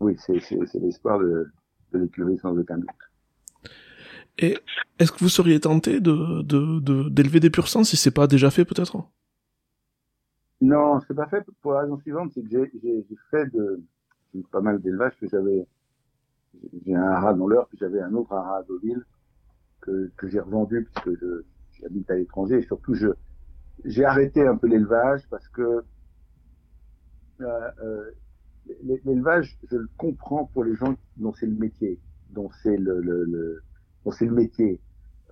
oui, 0.00 0.16
c'est 0.18 0.40
l'espoir 0.80 1.18
de, 1.20 1.46
de 1.92 1.98
l'écurie 1.98 2.38
sans 2.38 2.56
aucun 2.56 2.78
doute. 2.78 3.70
Et 4.38 4.58
est-ce 4.98 5.12
que 5.12 5.18
vous 5.18 5.28
seriez 5.28 5.60
tenté 5.60 6.00
de 6.00 6.42
d'élever 7.08 7.40
de, 7.40 7.46
des 7.46 7.50
pur 7.50 7.68
sang 7.68 7.84
si 7.84 7.96
c'est 7.96 8.10
pas 8.10 8.26
déjà 8.26 8.50
fait 8.50 8.64
peut-être? 8.64 8.96
Non, 10.60 11.00
c'est 11.06 11.14
pas 11.14 11.28
fait 11.28 11.44
pour 11.62 11.72
la 11.72 11.80
raison 11.80 11.98
suivante, 11.98 12.32
c'est 12.34 12.42
que 12.42 12.48
j'ai 12.48 13.06
fait 13.30 13.46
de 13.52 13.82
pas 14.50 14.60
mal 14.60 14.80
d'élevages 14.80 15.16
que 15.18 15.28
j'avais 15.28 15.66
j'ai 16.84 16.94
un 16.94 17.02
haras 17.02 17.34
dans 17.34 17.46
l'heure, 17.46 17.66
puis 17.68 17.78
j'avais 17.78 18.00
un 18.00 18.12
autre 18.14 18.32
haras 18.32 18.58
à 18.58 18.62
Deauville 18.64 19.04
que, 19.80 20.10
que 20.16 20.28
j'ai 20.28 20.40
revendu 20.40 20.84
puisque 20.84 21.18
j'habite 21.80 22.10
à 22.10 22.16
l'étranger 22.16 22.58
et 22.58 22.62
surtout 22.62 22.94
je 22.94 23.08
j'ai 23.84 24.04
arrêté 24.04 24.46
un 24.46 24.56
peu 24.56 24.68
l'élevage 24.68 25.28
parce 25.30 25.48
que 25.48 25.84
euh, 27.40 27.70
euh, 27.82 28.10
l'élevage, 29.04 29.58
je 29.70 29.76
le 29.76 29.88
comprends 29.96 30.46
pour 30.46 30.64
les 30.64 30.74
gens 30.74 30.94
dont 31.16 31.32
c'est 31.34 31.46
le 31.46 31.54
métier, 31.56 32.00
dont 32.30 32.50
c'est 32.62 32.76
le, 32.76 33.00
le, 33.00 33.24
le 33.24 33.62
dont 34.04 34.10
c'est 34.10 34.26
le 34.26 34.34
métier. 34.34 34.80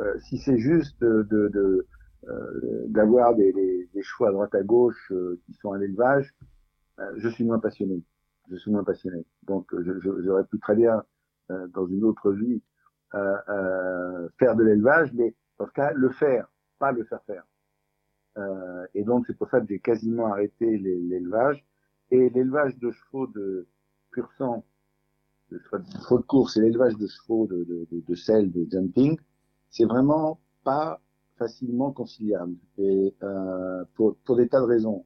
Euh, 0.01 0.19
si 0.21 0.39
c'est 0.39 0.59
juste 0.59 1.01
de, 1.01 1.23
de, 1.53 1.87
euh, 2.29 2.85
d'avoir 2.89 3.35
des, 3.35 3.53
des, 3.53 3.74
des, 3.95 4.03
choix 4.03 4.29
à 4.29 4.33
droite 4.33 4.55
à 4.55 4.63
gauche 4.63 5.11
euh, 5.13 5.41
qui 5.47 5.55
sont 5.55 5.73
à 5.73 5.79
l'élevage, 5.79 6.35
euh, 6.99 7.13
je 7.17 7.29
suis 7.29 7.45
moins 7.45 7.59
passionné. 7.59 8.03
Je 8.51 8.57
suis 8.57 8.71
moins 8.71 8.85
passionné. 8.85 9.25
Donc, 9.45 9.75
j'aurais 9.81 10.45
pu 10.45 10.59
très 10.59 10.77
bien, 10.77 11.03
dans 11.49 11.87
une 11.87 12.05
autre 12.05 12.31
vie, 12.33 12.61
faire 13.13 14.55
de 14.55 14.63
l'élevage, 14.63 15.13
mais 15.15 15.35
dans 15.59 15.67
ce 15.67 15.73
cas, 15.73 15.93
le 15.95 16.11
faire, 16.11 16.47
pas 16.79 16.93
le 16.93 17.05
faire 17.05 17.23
faire. 17.25 17.45
et 18.93 19.03
donc, 19.03 19.25
c'est 19.27 19.37
pour 19.39 19.49
ça 19.49 19.61
que 19.61 19.67
j'ai 19.67 19.79
quasiment 19.79 20.27
arrêté 20.27 20.77
l'élevage. 20.77 21.65
Et 22.11 22.29
l'élevage 22.29 22.77
de 22.77 22.91
chevaux 22.91 23.27
de 23.29 23.67
pur 24.11 24.31
sang, 24.37 24.63
de 25.51 25.59
chevaux 25.59 26.19
de 26.19 26.27
course 26.27 26.59
et 26.59 26.61
l'élevage 26.61 26.97
de 26.99 27.07
chevaux 27.07 27.47
de, 27.47 27.65
de, 27.65 27.89
de, 27.91 28.01
de 28.07 28.15
sel, 28.15 28.53
de 28.53 28.67
jumping, 28.71 29.19
c'est 29.71 29.87
vraiment 29.87 30.39
pas 30.65 31.01
facilement 31.37 31.93
conciliable 31.93 32.57
et 32.79 33.15
euh, 33.23 33.85
pour, 33.95 34.17
pour 34.25 34.37
des 34.37 34.49
tas 34.49 34.61
de 34.61 34.67
raisons, 34.67 35.05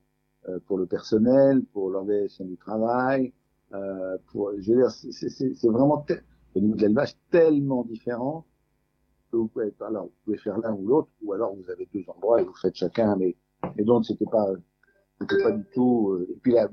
euh, 0.49 0.59
pour 0.67 0.79
le 0.79 0.87
personnel, 0.87 1.64
pour 1.73 1.91
l'organisation 1.91 2.45
du 2.45 2.57
travail, 2.57 3.33
euh, 3.75 4.17
pour, 4.31 4.53
je 4.59 4.73
veux 4.73 4.79
dire, 4.79 4.91
c'est 4.91 5.69
vraiment 5.69 6.05
au 6.55 6.61
niveau 6.61 6.75
de 6.77 6.81
l'élevage 6.83 7.14
tellement 7.31 7.85
différent 7.85 8.45
que 9.31 9.37
vous 9.37 9.49
pouvez, 9.49 9.73
alors 9.81 10.05
vous 10.05 10.12
pouvez 10.25 10.38
faire 10.38 10.59
l'un 10.59 10.73
ou 10.73 10.87
l'autre, 10.87 11.09
ou 11.23 11.33
alors 11.33 11.55
vous 11.55 11.71
avez 11.71 11.87
deux 11.93 12.05
endroits 12.09 12.41
et 12.41 12.45
vous 12.45 12.55
faites 12.55 12.75
chacun, 12.75 13.17
mais 13.17 13.37
et 13.77 13.85
donc 13.85 14.07
c'était 14.07 14.25
pas 14.25 14.47
c'était 15.21 15.43
pas 15.43 15.53
du 15.53 15.64
tout. 15.75 16.12
Euh, 16.12 16.27
et 16.31 16.37
puis 16.43 16.53
la, 16.53 16.69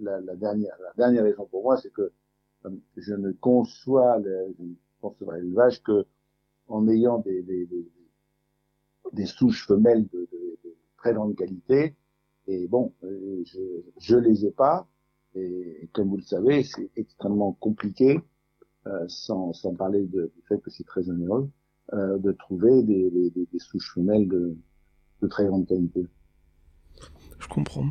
la, 0.00 0.20
la, 0.20 0.34
dernière 0.34 0.76
la 0.82 0.92
dernière 0.96 1.22
raison 1.22 1.46
pour 1.46 1.62
moi, 1.62 1.76
c'est 1.76 1.92
que 1.92 2.10
euh, 2.66 2.70
je 2.96 3.14
ne 3.14 3.32
conçois 3.32 4.18
le, 4.18 4.54
je 4.58 5.30
l'élevage 5.32 5.82
que 5.82 6.04
en 6.66 6.88
ayant 6.88 7.18
des, 7.18 7.42
des, 7.42 7.66
des 7.66 7.86
des 9.14 9.26
souches 9.26 9.66
femelles 9.66 10.06
de, 10.12 10.28
de, 10.32 10.58
de, 10.64 10.76
très 10.98 11.14
grande 11.14 11.36
qualité. 11.36 11.94
Et 12.46 12.66
bon, 12.68 12.92
euh, 13.04 13.42
je, 13.44 13.60
je 13.98 14.16
les 14.16 14.44
ai 14.44 14.50
pas. 14.50 14.86
Et 15.34 15.88
comme 15.92 16.08
vous 16.08 16.18
le 16.18 16.22
savez, 16.22 16.62
c'est 16.62 16.90
extrêmement 16.96 17.52
compliqué, 17.52 18.20
euh, 18.86 19.04
sans, 19.08 19.52
sans 19.52 19.74
parler 19.74 20.02
de, 20.02 20.30
du 20.34 20.42
fait 20.46 20.60
que 20.60 20.70
c'est 20.70 20.84
très 20.84 21.08
onéreux, 21.08 21.50
euh, 21.92 22.18
de 22.18 22.32
trouver 22.32 22.82
des, 22.82 23.10
des, 23.10 23.30
des, 23.30 23.58
souches 23.58 23.92
femelles 23.94 24.28
de, 24.28 24.56
de 25.22 25.26
très 25.26 25.46
grande 25.46 25.66
qualité. 25.66 26.06
Je 27.38 27.48
comprends. 27.48 27.88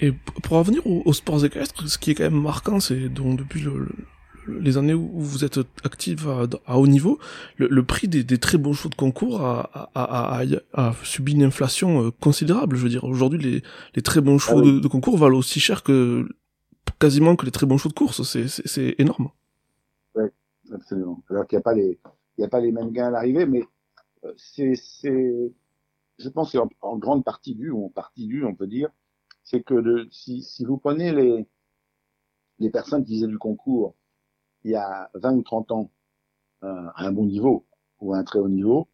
Et 0.00 0.12
pour 0.42 0.58
revenir 0.58 0.86
aux, 0.86 1.02
aux 1.06 1.12
sports 1.14 1.44
équestres, 1.44 1.88
ce 1.88 1.96
qui 1.96 2.10
est 2.10 2.14
quand 2.14 2.30
même 2.30 2.42
marquant, 2.42 2.80
c'est 2.80 3.08
donc 3.08 3.38
depuis 3.38 3.62
le, 3.62 3.88
les 4.48 4.78
années 4.78 4.94
où 4.94 5.20
vous 5.20 5.44
êtes 5.44 5.58
active 5.84 6.28
à, 6.66 6.78
haut 6.78 6.86
niveau, 6.86 7.18
le, 7.56 7.82
prix 7.82 8.08
des, 8.08 8.24
des, 8.24 8.38
très 8.38 8.58
bons 8.58 8.72
chevaux 8.72 8.88
de 8.88 8.94
concours 8.94 9.42
a, 9.42 9.90
a, 9.94 10.42
a, 10.74 10.94
subi 11.02 11.32
une 11.32 11.42
inflation 11.42 12.06
euh, 12.06 12.10
considérable. 12.20 12.76
Je 12.76 12.82
veux 12.82 12.88
dire, 12.88 13.04
aujourd'hui, 13.04 13.38
les, 13.38 13.62
les 13.94 14.02
très 14.02 14.20
bons 14.20 14.38
chevaux 14.38 14.60
ah 14.60 14.80
de, 14.80 14.88
concours 14.88 15.16
valent 15.16 15.38
aussi 15.38 15.60
cher 15.60 15.82
que 15.82 16.28
quasiment 16.98 17.36
que 17.36 17.44
les 17.44 17.52
très 17.52 17.66
bons 17.66 17.78
chevaux 17.78 17.90
de 17.90 17.94
course. 17.94 18.22
C'est 18.22 18.94
énorme. 18.98 19.30
Oui, 20.14 20.24
absolument. 20.72 21.22
Alors 21.30 21.46
qu'il 21.46 21.56
n'y 21.56 21.60
a 21.60 21.62
pas 21.62 21.74
les, 21.74 21.98
il 22.38 22.42
y 22.42 22.44
a 22.44 22.48
pas 22.48 22.60
les 22.60 22.72
mêmes 22.72 22.90
gains 22.90 23.08
à 23.08 23.10
l'arrivée, 23.10 23.46
mais 23.46 23.64
euh, 24.24 24.32
c'est, 24.36 24.74
je 26.18 26.28
pense, 26.28 26.56
en, 26.80 26.98
grande 26.98 27.24
partie 27.24 27.54
dû, 27.54 27.70
ou 27.70 27.86
en 27.86 27.88
partie 27.88 28.26
dû, 28.26 28.44
on 28.44 28.54
peut 28.54 28.66
dire, 28.66 28.90
c'est 29.44 29.62
que 29.62 29.74
de, 29.74 30.08
si, 30.10 30.42
si 30.42 30.64
vous 30.64 30.76
prenez 30.76 31.12
les, 31.12 31.46
les 32.58 32.70
personnes 32.70 33.04
qui 33.04 33.16
faisaient 33.16 33.28
du 33.28 33.38
concours 33.38 33.94
il 34.66 34.72
y 34.72 34.76
a 34.76 35.10
20 35.14 35.34
ou 35.36 35.42
30 35.42 35.72
ans 35.72 35.90
à 36.62 37.06
un 37.06 37.12
bon 37.12 37.26
niveau 37.26 37.66
ou 38.00 38.12
à 38.14 38.18
un 38.18 38.24
très 38.24 38.40
haut 38.40 38.48
niveau. 38.48 38.88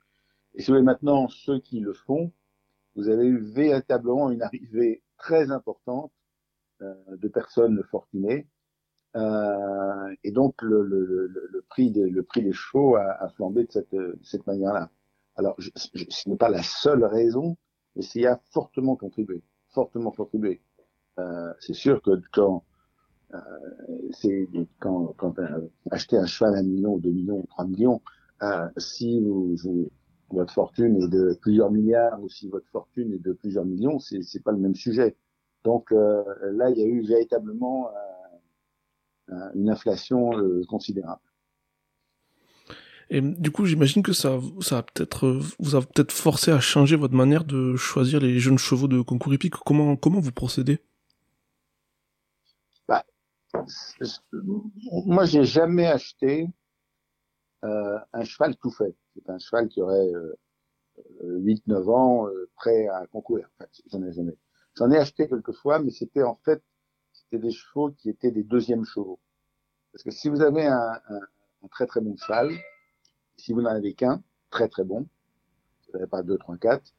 Et 0.55 0.61
si 0.61 0.67
vous 0.67 0.75
voulez 0.75 0.85
maintenant 0.85 1.29
ceux 1.29 1.59
qui 1.61 1.81
le 1.81 1.95
font, 1.95 2.33
vous 2.95 3.09
avez 3.09 3.25
eu 3.27 3.39
véritablement 3.39 4.31
une 4.31 4.43
arrivée 4.43 5.03
très 5.17 5.51
importante 5.51 6.13
euh, 6.83 6.95
de 7.17 7.29
personnes 7.29 7.83
fortunées. 7.91 8.47
Euh, 9.17 10.15
et 10.25 10.31
donc 10.31 10.61
le, 10.63 10.83
le, 10.83 11.27
le, 11.27 11.63
prix 11.69 11.91
des, 11.91 12.09
le 12.09 12.23
prix 12.23 12.43
des 12.43 12.53
chevaux 12.53 12.97
a, 12.97 13.29
flambé 13.31 13.65
de 13.65 13.73
cette, 13.73 13.97
cette 14.23 14.47
manière-là. 14.47 14.91
Alors 15.37 15.57
ce 15.59 16.29
n'est 16.29 16.37
pas 16.37 16.51
la 16.51 16.63
seule 16.63 17.05
raison, 17.05 17.57
mais 17.97 18.03
c'est 18.03 18.27
a 18.27 18.41
fortement 18.53 18.97
contribué, 18.97 19.43
fortement 19.69 20.11
contribué. 20.11 20.61
Euh, 21.19 21.53
c'est 21.61 21.75
sûr 21.75 22.03
que 22.03 22.21
quand 22.33 22.65
euh, 23.35 23.39
c'est 24.11 24.49
quand, 24.79 25.15
euh, 25.39 25.69
acheter 25.91 26.17
un 26.17 26.27
cheval 26.27 26.55
à 26.55 26.59
un 26.59 26.63
million, 26.63 26.99
deux 26.99 27.11
millions, 27.11 27.43
trois 27.49 27.65
millions, 27.65 28.03
euh, 28.43 28.69
si 28.77 29.25
votre 30.31 30.53
fortune 30.53 31.03
est 31.03 31.09
de 31.09 31.39
plusieurs 31.41 31.71
milliards 31.71 32.23
ou 32.23 32.29
si 32.29 32.49
votre 32.49 32.69
fortune 32.69 33.13
est 33.13 33.23
de 33.23 33.33
plusieurs 33.33 33.65
millions, 33.65 33.99
c'est 33.99 34.23
c'est 34.23 34.43
pas 34.43 34.53
le 34.53 34.59
même 34.59 34.75
sujet. 34.75 35.17
Donc 35.65 35.91
là, 35.93 36.71
il 36.71 36.79
y 36.79 36.83
a 36.83 36.87
eu 36.87 37.03
véritablement 37.03 37.89
une 39.55 39.71
inflation 39.71 40.33
considérable. 40.69 41.21
Et 43.11 43.21
du 43.21 43.51
coup, 43.51 43.67
j'imagine 43.67 44.03
que 44.03 44.13
ça, 44.13 44.41
ça 44.61 44.79
a 44.79 44.83
peut-être, 44.83 45.39
vous 45.59 45.77
a 45.77 45.83
peut-être 45.83 46.13
forcé 46.13 46.51
à 46.51 46.61
changer 46.61 46.97
votre 46.97 47.15
manière 47.15 47.45
de 47.45 47.77
choisir 47.77 48.19
les 48.21 48.39
jeunes 48.39 48.59
chevaux 48.59 48.89
de 48.89 49.03
concours 49.03 49.35
hippique. 49.35 49.55
Comment, 49.55 49.97
comment 49.97 50.19
vous 50.19 50.33
procédez? 50.33 50.81
Moi, 55.07 55.25
j'ai 55.27 55.45
jamais 55.45 55.87
acheté 55.87 56.49
euh, 57.65 57.99
un 58.13 58.25
cheval 58.25 58.57
tout 58.57 58.71
fait. 58.71 58.95
C'est 59.15 59.29
un 59.31 59.39
cheval 59.39 59.69
qui 59.69 59.81
aurait 59.81 60.13
euh, 60.13 60.35
8-9 61.23 61.91
ans, 61.91 62.29
euh, 62.29 62.51
prêt 62.57 62.89
à 62.89 63.07
concourir. 63.07 63.49
En 63.55 63.65
fait, 63.65 63.71
j'en 63.87 64.03
ai 64.03 64.13
jamais. 64.13 64.37
J'en 64.77 64.91
ai 64.91 64.97
acheté 64.97 65.29
quelques 65.29 65.53
fois, 65.53 65.79
mais 65.79 65.91
c'était 65.91 66.23
en 66.23 66.37
fait, 66.37 66.63
c'était 67.13 67.39
des 67.39 67.51
chevaux 67.51 67.91
qui 67.93 68.09
étaient 68.09 68.31
des 68.31 68.43
deuxièmes 68.43 68.85
chevaux. 68.85 69.21
Parce 69.93 70.03
que 70.03 70.11
si 70.11 70.29
vous 70.29 70.41
avez 70.41 70.67
un, 70.67 71.01
un, 71.09 71.21
un 71.63 71.69
très 71.69 71.87
très 71.87 72.01
bon 72.01 72.17
cheval, 72.17 72.51
si 73.37 73.53
vous 73.53 73.61
n'en 73.61 73.71
avez 73.71 73.95
qu'un, 73.95 74.23
très 74.51 74.69
très 74.69 74.85
bon, 74.85 75.07
vous 75.87 75.93
n'avez 75.99 76.07
pas 76.07 76.23
2, 76.23 76.39
3, 76.39 76.57
4, 76.57 76.95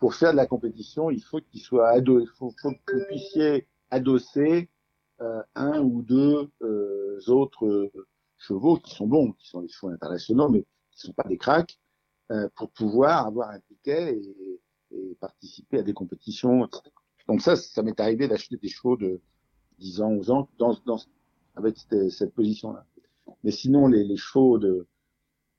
pour 0.00 0.14
faire 0.14 0.32
de 0.32 0.36
la 0.36 0.46
compétition, 0.46 1.10
il 1.10 1.22
faut 1.22 1.40
qu'il 1.40 1.60
soit 1.60 1.90
ado, 1.90 2.18
il 2.18 2.26
faut, 2.26 2.52
faut, 2.60 2.72
que 2.84 2.96
vous 2.96 3.04
puissiez 3.06 3.68
adosser 3.90 4.62
euh, 4.62 4.66
un 5.54 5.80
ou 5.80 6.02
deux 6.02 6.50
euh, 6.62 7.20
autres 7.28 7.66
euh, 7.66 8.06
chevaux 8.36 8.76
qui 8.76 8.94
sont 8.94 9.06
bons, 9.06 9.32
qui 9.32 9.48
sont 9.48 9.62
des 9.62 9.68
chevaux 9.68 9.92
internationaux, 9.92 10.48
mais 10.48 10.64
qui 10.92 11.00
sont 11.06 11.12
pas 11.12 11.28
des 11.28 11.38
cracks, 11.38 11.78
euh, 12.30 12.48
pour 12.54 12.70
pouvoir 12.70 13.26
avoir 13.26 13.50
un 13.50 13.60
ticket 13.60 14.14
et, 14.14 14.60
et, 14.96 15.14
participer 15.20 15.78
à 15.78 15.82
des 15.82 15.92
compétitions. 15.92 16.68
Donc 17.26 17.42
ça, 17.42 17.56
ça 17.56 17.82
m'est 17.82 17.98
arrivé 18.00 18.28
d'acheter 18.28 18.56
des 18.56 18.68
chevaux 18.68 18.96
de 18.96 19.20
10 19.78 20.00
ans, 20.02 20.10
11 20.10 20.30
ans 20.30 20.48
dans, 20.58 20.78
dans, 20.86 20.98
avec 21.56 21.76
cette, 21.76 22.10
cette 22.10 22.34
position-là. 22.34 22.86
Mais 23.44 23.50
sinon, 23.50 23.88
les, 23.88 24.04
les 24.04 24.16
chevaux 24.16 24.58
de, 24.58 24.86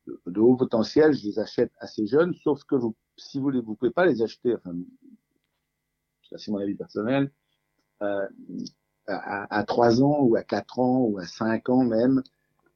de, 0.07 0.21
de, 0.25 0.39
haut 0.39 0.55
potentiel, 0.55 1.13
je 1.13 1.25
les 1.25 1.39
achète 1.39 1.71
assez 1.79 2.05
jeunes, 2.07 2.33
sauf 2.43 2.63
que 2.63 2.75
vous, 2.75 2.95
si 3.17 3.39
vous 3.39 3.51
ne 3.51 3.61
vous 3.61 3.75
pouvez 3.75 3.91
pas 3.91 4.05
les 4.05 4.21
acheter, 4.21 4.55
enfin, 4.55 4.75
c'est 6.37 6.51
mon 6.51 6.59
avis 6.59 6.75
personnel, 6.75 7.31
euh, 8.01 8.27
à, 9.09 9.63
3 9.63 10.03
ans 10.03 10.19
ou 10.21 10.35
à 10.35 10.43
4 10.43 10.79
ans 10.79 11.01
ou 11.01 11.19
à 11.19 11.25
5 11.25 11.69
ans 11.69 11.83
même, 11.83 12.21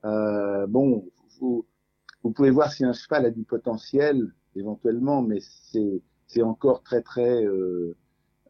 euh, 0.06 0.68
bon, 0.68 1.06
vous, 1.40 1.66
vous 2.24 2.32
pouvez 2.32 2.50
voir 2.50 2.72
si 2.72 2.84
un 2.86 2.94
cheval 2.94 3.26
a 3.26 3.32
du 3.32 3.44
potentiel 3.44 4.34
éventuellement, 4.56 5.22
mais 5.22 5.40
c'est 5.42 6.02
c'est 6.28 6.42
encore 6.42 6.82
très 6.84 7.02
très 7.02 7.46
euh, 7.46 7.96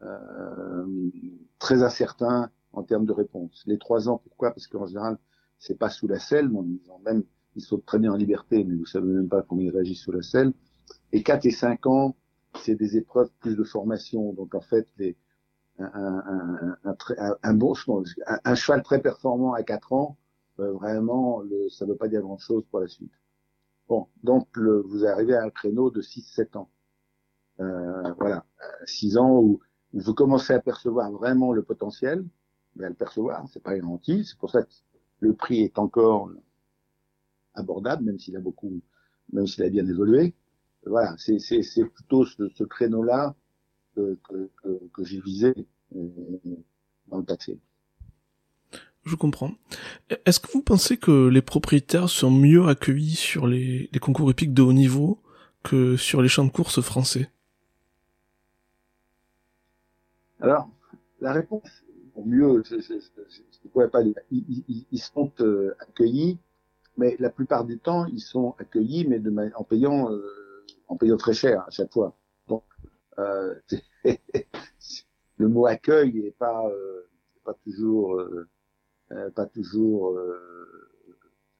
euh, 0.02 1.10
très 1.58 1.82
incertain 1.82 2.50
en 2.72 2.82
termes 2.82 3.04
de 3.04 3.12
réponse. 3.12 3.62
Les 3.66 3.78
trois 3.78 4.08
ans, 4.08 4.20
pourquoi? 4.24 4.50
Parce 4.52 4.66
qu'en 4.66 4.86
général, 4.86 5.18
c'est 5.58 5.78
pas 5.78 5.90
sous 5.90 6.08
la 6.08 6.18
selle, 6.18 6.48
non, 6.48 6.64
ils 6.64 6.90
ont 6.90 6.98
même 7.00 7.24
ils 7.56 7.62
sautent 7.62 7.86
très 7.86 7.98
bien 7.98 8.12
en 8.12 8.16
liberté, 8.16 8.64
mais 8.64 8.74
vous 8.74 8.86
savez 8.86 9.06
même 9.06 9.28
pas 9.28 9.42
comment 9.42 9.60
ils 9.60 9.70
réagissent 9.70 10.02
sous 10.02 10.12
la 10.12 10.22
selle. 10.22 10.52
Et 11.12 11.22
4 11.22 11.46
et 11.46 11.50
5 11.50 11.86
ans, 11.86 12.16
c'est 12.60 12.74
des 12.74 12.96
épreuves 12.96 13.30
plus 13.40 13.56
de 13.56 13.64
formation. 13.64 14.32
Donc 14.32 14.54
en 14.54 14.60
fait, 14.60 14.88
les, 14.98 15.16
un, 15.78 15.84
un, 15.84 16.76
un, 16.84 17.36
un, 17.42 17.54
bon 17.54 17.74
un, 18.44 18.54
cheval 18.54 18.82
très 18.82 19.00
performant 19.00 19.54
à 19.54 19.62
4 19.62 19.92
ans, 19.92 20.16
euh, 20.60 20.72
vraiment, 20.72 21.40
le, 21.40 21.68
ça 21.68 21.84
ne 21.84 21.90
veut 21.90 21.96
pas 21.96 22.08
dire 22.08 22.20
grand-chose 22.20 22.64
pour 22.70 22.80
la 22.80 22.88
suite. 22.88 23.12
Bon, 23.88 24.08
donc 24.22 24.48
le, 24.56 24.80
vous 24.80 25.04
arrivez 25.04 25.34
à 25.34 25.42
un 25.42 25.50
créneau 25.50 25.90
de 25.90 26.00
6-7 26.00 26.56
ans. 26.56 26.70
Euh, 27.60 28.12
voilà, 28.18 28.44
6 28.86 29.18
ans 29.18 29.38
où, 29.40 29.60
où, 29.92 30.00
vous 30.00 30.14
commencez 30.14 30.52
à 30.52 30.60
percevoir 30.60 31.10
vraiment 31.10 31.52
le 31.52 31.62
potentiel, 31.62 32.24
mais 32.76 32.84
à 32.84 32.88
le 32.88 32.94
percevoir, 32.94 33.46
c'est 33.52 33.62
pas 33.62 33.76
garanti. 33.76 34.24
C'est 34.24 34.38
pour 34.38 34.50
ça 34.50 34.62
que 34.62 34.68
le 35.20 35.34
prix 35.34 35.62
est 35.62 35.78
encore 35.78 36.30
abordable, 37.54 38.04
même 38.04 38.18
s'il 38.18 38.36
a 38.36 38.40
beaucoup, 38.40 38.80
même 39.32 39.46
s'il 39.46 39.64
a 39.64 39.70
bien 39.70 39.86
évolué. 39.86 40.34
Voilà, 40.86 41.14
c'est 41.18 41.38
plutôt 41.94 42.24
ce, 42.26 42.48
ce 42.50 42.64
créneau-là 42.64 43.34
que, 43.94 44.18
que, 44.28 44.50
que, 44.62 44.80
que 44.92 45.04
j'ai 45.04 45.20
visé 45.20 45.54
euh, 45.96 46.00
dans 47.08 47.18
le 47.18 47.24
passé. 47.24 47.58
Je 49.04 49.16
comprends. 49.16 49.52
Est-ce 50.24 50.40
que 50.40 50.50
vous 50.52 50.62
pensez 50.62 50.96
que 50.96 51.28
les 51.28 51.42
propriétaires 51.42 52.08
sont 52.08 52.30
mieux 52.30 52.66
accueillis 52.66 53.16
sur 53.16 53.46
les, 53.46 53.90
les 53.92 53.98
concours 53.98 54.30
épiques 54.30 54.54
de 54.54 54.62
haut 54.62 54.72
niveau 54.72 55.20
que 55.62 55.96
sur 55.96 56.22
les 56.22 56.28
champs 56.28 56.44
de 56.44 56.50
course 56.50 56.80
français? 56.80 57.30
Alors, 60.40 60.68
la 61.20 61.32
réponse, 61.32 61.68
au 62.14 62.24
mieux, 62.24 62.62
je 62.68 62.76
ne 62.76 63.68
pourrais 63.70 63.90
pas 63.90 64.02
dire. 64.02 64.14
Ils, 64.30 64.64
ils, 64.68 64.86
ils 64.90 65.00
sont 65.00 65.30
euh, 65.40 65.74
accueillis 65.80 66.38
mais 66.96 67.16
la 67.18 67.30
plupart 67.30 67.64
du 67.64 67.78
temps, 67.78 68.06
ils 68.06 68.20
sont 68.20 68.54
accueillis, 68.58 69.06
mais 69.06 69.18
de 69.18 69.34
en 69.56 69.64
payant 69.64 70.10
euh, 70.12 70.64
en 70.88 70.96
payant 70.96 71.16
très 71.16 71.34
cher 71.34 71.64
à 71.66 71.70
chaque 71.70 71.92
fois. 71.92 72.16
Donc, 72.48 72.62
euh, 73.18 73.54
le 75.36 75.48
mot 75.48 75.66
accueil 75.66 76.12
n'est 76.12 76.30
pas 76.32 76.66
euh, 76.68 77.08
pas 77.44 77.54
toujours 77.64 78.16
euh, 78.16 78.48
euh, 79.12 79.30
pas 79.30 79.46
toujours 79.46 80.16
euh, 80.16 80.90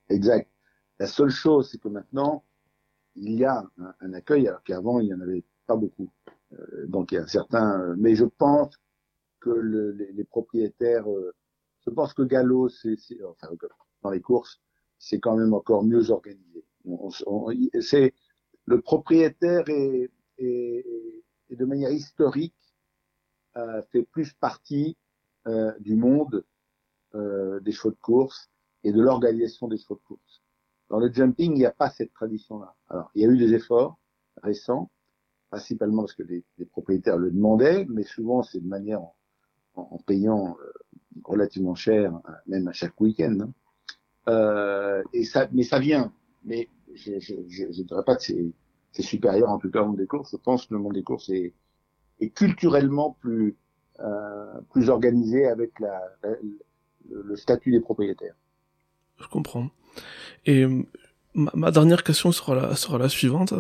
exact. 0.09 0.51
La 0.99 1.07
seule 1.07 1.31
chose, 1.31 1.71
c'est 1.71 1.79
que 1.81 1.89
maintenant, 1.89 2.45
il 3.17 3.33
y 3.33 3.45
a 3.45 3.65
un, 4.01 4.13
accueil, 4.13 4.49
alors 4.49 4.63
qu'avant, 4.63 5.01
il 5.01 5.07
n'y 5.07 5.15
en 5.15 5.21
avait 5.21 5.45
pas 5.67 5.77
beaucoup. 5.77 6.11
donc, 6.87 7.13
il 7.13 7.17
y 7.17 7.19
a 7.19 7.27
certains, 7.27 7.95
mais 7.97 8.15
je 8.15 8.25
pense 8.25 8.75
que 9.41 9.51
le, 9.51 9.91
les, 9.93 10.13
les, 10.13 10.25
propriétaires, 10.25 11.07
je 11.85 11.91
pense 11.91 12.15
que 12.15 12.23
Gallo, 12.23 12.69
c'est, 12.69 12.97
enfin, 13.25 13.49
dans 14.03 14.11
les 14.11 14.21
courses, 14.21 14.61
c'est 14.99 15.19
quand 15.19 15.37
même 15.37 15.53
encore 15.53 15.85
mieux 15.85 16.11
organisé. 16.11 16.65
C'est 17.81 18.15
le 18.67 18.81
propriétaire 18.81 19.69
est, 19.69 20.11
est, 20.39 20.87
de 21.57 21.65
manière 21.65 21.91
historique 21.91 22.55
euh, 23.57 23.83
fait 23.93 24.03
plus 24.03 24.33
partie 24.35 24.97
euh, 25.47 25.73
du 25.81 25.95
monde 25.95 26.45
euh, 27.15 27.61
des 27.61 27.73
chevaux 27.73 27.91
de 27.91 28.01
course 28.01 28.51
et 28.83 28.93
de 28.93 29.01
l'organisation 29.01 29.69
des 29.69 29.77
chevaux 29.77 29.97
de 29.97 30.07
course. 30.07 30.43
Dans 30.89 30.99
le 30.99 31.13
jumping, 31.13 31.53
il 31.53 31.59
n'y 31.59 31.67
a 31.67 31.71
pas 31.73 31.91
cette 31.91 32.13
tradition-là. 32.13 32.75
Alors, 32.89 33.11
il 33.15 33.23
y 33.23 33.25
a 33.25 33.29
eu 33.29 33.39
des 33.39 33.55
efforts 33.55 33.99
récents, 34.43 34.91
principalement 35.51 36.03
parce 36.03 36.15
que 36.15 36.25
les, 36.25 36.45
les 36.59 36.67
propriétaires 36.67 37.17
le 37.17 37.31
demandaient, 37.31 37.87
mais 37.89 38.03
souvent 38.03 38.43
c'est 38.43 38.61
de 38.61 38.67
manière 38.67 39.01
en, 39.01 39.15
en 39.75 39.99
payant 39.99 40.57
euh, 40.61 40.73
relativement 41.25 41.75
cher, 41.75 42.21
même 42.47 42.69
à 42.69 42.73
chaque 42.73 43.01
week-end. 43.01 43.39
Hein. 43.41 43.53
Euh, 44.29 45.03
et 45.13 45.25
ça, 45.25 45.49
mais 45.53 45.63
ça 45.63 45.79
vient. 45.79 46.13
Mais 46.45 46.69
je 46.95 47.13
ne 47.13 47.83
dirais 47.85 48.05
pas 48.05 48.17
que 48.17 48.23
c'est 48.23 48.53
supérieur 49.03 49.51
en 49.51 49.59
tout 49.59 49.71
cas 49.71 49.83
au 49.83 49.87
monde 49.87 49.97
des 49.97 50.07
courses. 50.07 50.31
Je 50.33 50.37
pense 50.37 50.67
que 50.67 50.75
le 50.75 50.81
monde 50.81 50.95
des 50.95 51.03
courses 51.03 51.29
est, 51.31 51.53
est 52.21 52.31
culturellement 52.31 53.17
plus 53.21 53.57
euh, 54.01 54.61
plus 54.71 54.89
organisé 54.89 55.47
avec 55.47 55.79
la, 55.79 56.01
la, 56.23 56.31
le 57.11 57.37
statut 57.37 57.71
des 57.71 57.81
propriétaires. 57.81 58.35
Je 59.21 59.29
comprends. 59.29 59.69
Et 60.47 60.67
ma, 61.35 61.53
ma, 61.55 61.71
dernière 61.71 62.03
question 62.03 62.33
sera 62.33 62.55
la, 62.57 62.75
sera 62.75 62.99
la 62.99 63.09
suivante. 63.09 63.55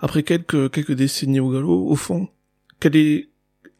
Après 0.00 0.22
quelques, 0.22 0.70
quelques 0.70 0.94
décennies 0.94 1.40
au 1.40 1.50
galop, 1.50 1.86
au 1.86 1.96
fond, 1.96 2.28
quel 2.80 2.96
est, 2.96 3.28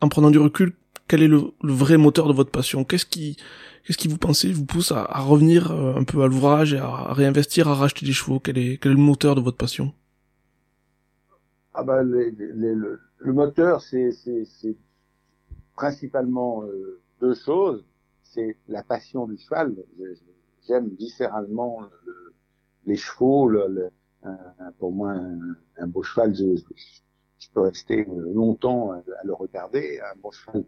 en 0.02 0.08
prenant 0.10 0.30
du 0.30 0.38
recul, 0.38 0.76
quel 1.08 1.22
est 1.22 1.28
le, 1.28 1.52
le 1.62 1.72
vrai 1.72 1.96
moteur 1.96 2.28
de 2.28 2.34
votre 2.34 2.50
passion? 2.50 2.84
Qu'est-ce 2.84 3.06
qui, 3.06 3.38
Qu'est-ce 3.84 3.98
qui 3.98 4.08
vous 4.08 4.16
pensez 4.16 4.50
vous 4.50 4.64
pousse 4.64 4.92
à, 4.92 5.04
à 5.04 5.20
revenir 5.20 5.70
euh, 5.70 5.94
un 5.94 6.04
peu 6.04 6.22
à 6.22 6.26
l'ouvrage 6.26 6.72
et 6.72 6.78
à 6.78 7.12
réinvestir, 7.12 7.68
à 7.68 7.74
racheter 7.74 8.06
des 8.06 8.12
chevaux? 8.12 8.40
Quel 8.40 8.56
est, 8.56 8.78
quel 8.78 8.92
est 8.92 8.94
le 8.94 9.00
moteur 9.00 9.34
de 9.34 9.42
votre 9.42 9.58
passion? 9.58 9.92
Ah 11.74 11.82
bah, 11.82 12.02
les, 12.02 12.30
les, 12.30 12.74
le, 12.74 13.00
le, 13.18 13.32
moteur, 13.32 13.82
c'est 13.82 14.10
principalement 15.74 16.62
euh, 16.64 17.00
deux 17.20 17.34
choses. 17.34 17.84
C'est 18.22 18.56
la 18.68 18.82
passion 18.82 19.26
du 19.26 19.36
cheval. 19.36 19.74
J'aime 20.66 20.88
viscéralement 20.98 21.80
le, 22.06 22.34
les 22.86 22.96
chevaux, 22.96 23.48
le, 23.48 23.90
pour 24.78 24.92
moi, 24.92 25.14
un, 25.78 25.86
beau 25.86 26.02
cheval, 26.02 26.34
je, 26.34 26.56
je, 27.38 27.48
peux 27.52 27.60
rester 27.60 28.06
longtemps 28.08 28.92
à 28.92 29.02
le 29.24 29.34
regarder. 29.34 30.00
Un 30.00 30.18
beau 30.20 30.32
cheval 30.32 30.64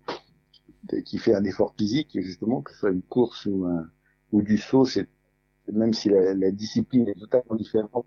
qui 1.04 1.18
fait 1.18 1.34
un 1.34 1.44
effort 1.44 1.74
physique, 1.76 2.10
justement, 2.20 2.62
que 2.62 2.72
ce 2.72 2.78
soit 2.78 2.90
une 2.90 3.02
course 3.02 3.46
ou, 3.46 3.64
un, 3.64 3.88
ou 4.32 4.42
du 4.42 4.58
saut, 4.58 4.84
c'est 4.84 5.08
même 5.72 5.92
si 5.92 6.08
la, 6.08 6.34
la, 6.34 6.50
discipline 6.50 7.08
est 7.08 7.18
totalement 7.18 7.56
différente, 7.56 8.06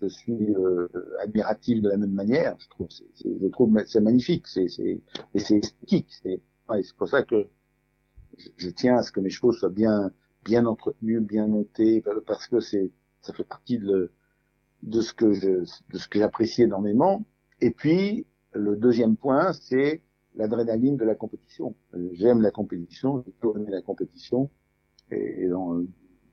je 0.00 0.08
suis 0.08 0.54
euh, 0.54 0.88
admiratif 1.20 1.82
de 1.82 1.88
la 1.88 1.96
même 1.96 2.12
manière. 2.12 2.56
Je 2.58 2.68
trouve, 2.68 2.88
c'est, 2.90 3.06
je 3.40 3.46
trouve, 3.48 3.76
c'est 3.86 4.00
magnifique, 4.00 4.46
c'est, 4.46 4.68
c'est, 4.68 5.00
et 5.34 5.38
c'est 5.38 5.58
esthétique. 5.58 6.08
C'est, 6.22 6.40
ouais, 6.68 6.82
c'est 6.82 6.96
pour 6.96 7.08
ça 7.08 7.22
que 7.22 7.46
je, 8.56 8.70
tiens 8.70 8.96
à 8.96 9.02
ce 9.02 9.12
que 9.12 9.20
mes 9.20 9.30
chevaux 9.30 9.52
soient 9.52 9.70
bien, 9.70 10.10
bien 10.44 10.66
entretenus, 10.66 11.20
bien 11.20 11.46
montés, 11.46 12.02
parce 12.26 12.46
que 12.46 12.60
c'est, 12.60 12.90
ça 13.20 13.32
fait 13.32 13.44
partie 13.44 13.78
de, 13.78 14.12
de 14.82 15.00
ce 15.00 15.12
que 15.12 15.32
je, 15.32 15.60
de 15.92 15.98
ce 15.98 16.08
que 16.08 16.18
j'apprécie 16.18 16.62
énormément. 16.62 17.24
Et 17.60 17.70
puis, 17.70 18.26
le 18.52 18.76
deuxième 18.76 19.16
point, 19.16 19.52
c'est 19.52 20.02
l'adrénaline 20.36 20.96
de 20.96 21.04
la 21.04 21.14
compétition. 21.14 21.74
J'aime 22.12 22.40
la 22.40 22.50
compétition, 22.50 23.22
j'ai 23.26 23.32
toujours 23.32 23.58
aimé 23.58 23.70
la 23.70 23.82
compétition, 23.82 24.50
et, 25.10 25.48
dans, 25.48 25.82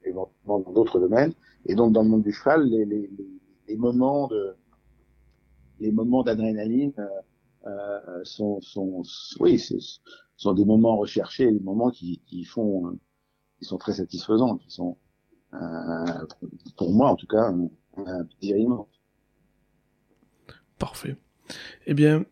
éventuellement 0.03 0.59
dans 0.59 0.71
d'autres 0.71 0.99
domaines. 0.99 1.33
Et 1.65 1.75
donc, 1.75 1.91
dans 1.93 2.03
le 2.03 2.09
monde 2.09 2.23
du 2.23 2.31
cheval, 2.31 2.63
les, 2.69 2.85
les 2.85 3.09
moments 3.75 4.27
de, 4.27 4.55
les 5.79 5.91
moments 5.91 6.23
d'adrénaline 6.23 6.93
euh, 6.97 7.67
euh 7.67 8.23
sont, 8.23 8.61
sont, 8.61 9.03
oui, 9.39 9.61
sont 10.37 10.53
des 10.53 10.65
moments 10.65 10.97
recherchés, 10.97 11.51
des 11.51 11.59
moments 11.59 11.89
qui, 11.89 12.21
qui 12.25 12.45
font, 12.45 12.87
euh, 12.87 12.99
qui 13.59 13.65
sont 13.65 13.77
très 13.77 13.93
satisfaisants, 13.93 14.57
qui 14.57 14.71
sont, 14.71 14.97
euh, 15.53 16.25
pour 16.77 16.93
moi 16.93 17.09
en 17.09 17.15
tout 17.15 17.27
cas, 17.27 17.49
un, 17.49 17.69
un 18.05 18.25
plaisir 18.25 18.57
immense. 18.57 18.87
Parfait. 20.77 21.15
Eh 21.87 21.93
bien, 21.93 22.25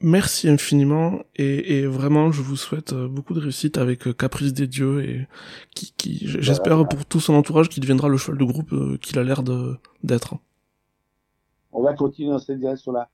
merci 0.00 0.48
infiniment 0.48 1.20
et, 1.36 1.78
et, 1.78 1.86
vraiment 1.86 2.32
je 2.32 2.42
vous 2.42 2.56
souhaite 2.56 2.92
euh, 2.92 3.06
beaucoup 3.06 3.34
de 3.34 3.40
réussite 3.40 3.78
avec 3.78 4.16
Caprice 4.16 4.52
des 4.52 4.66
Dieux 4.66 5.04
et 5.04 5.28
qui, 5.74 5.92
qui 5.96 6.26
j'espère 6.26 6.88
pour 6.88 7.04
tout 7.06 7.20
son 7.20 7.34
entourage 7.34 7.68
qui 7.68 7.78
deviendra 7.78 8.08
le 8.08 8.16
cheval 8.16 8.38
de 8.38 8.44
groupe 8.44 8.98
qu'il 9.00 9.18
a 9.18 9.22
l'air 9.22 9.42
de 9.44 9.76
d'être. 10.02 10.36
On 11.72 11.82
va 11.82 11.94
continuer 11.94 12.30
dans 12.30 12.38
cette 12.38 12.58
direction-là. 12.58 13.08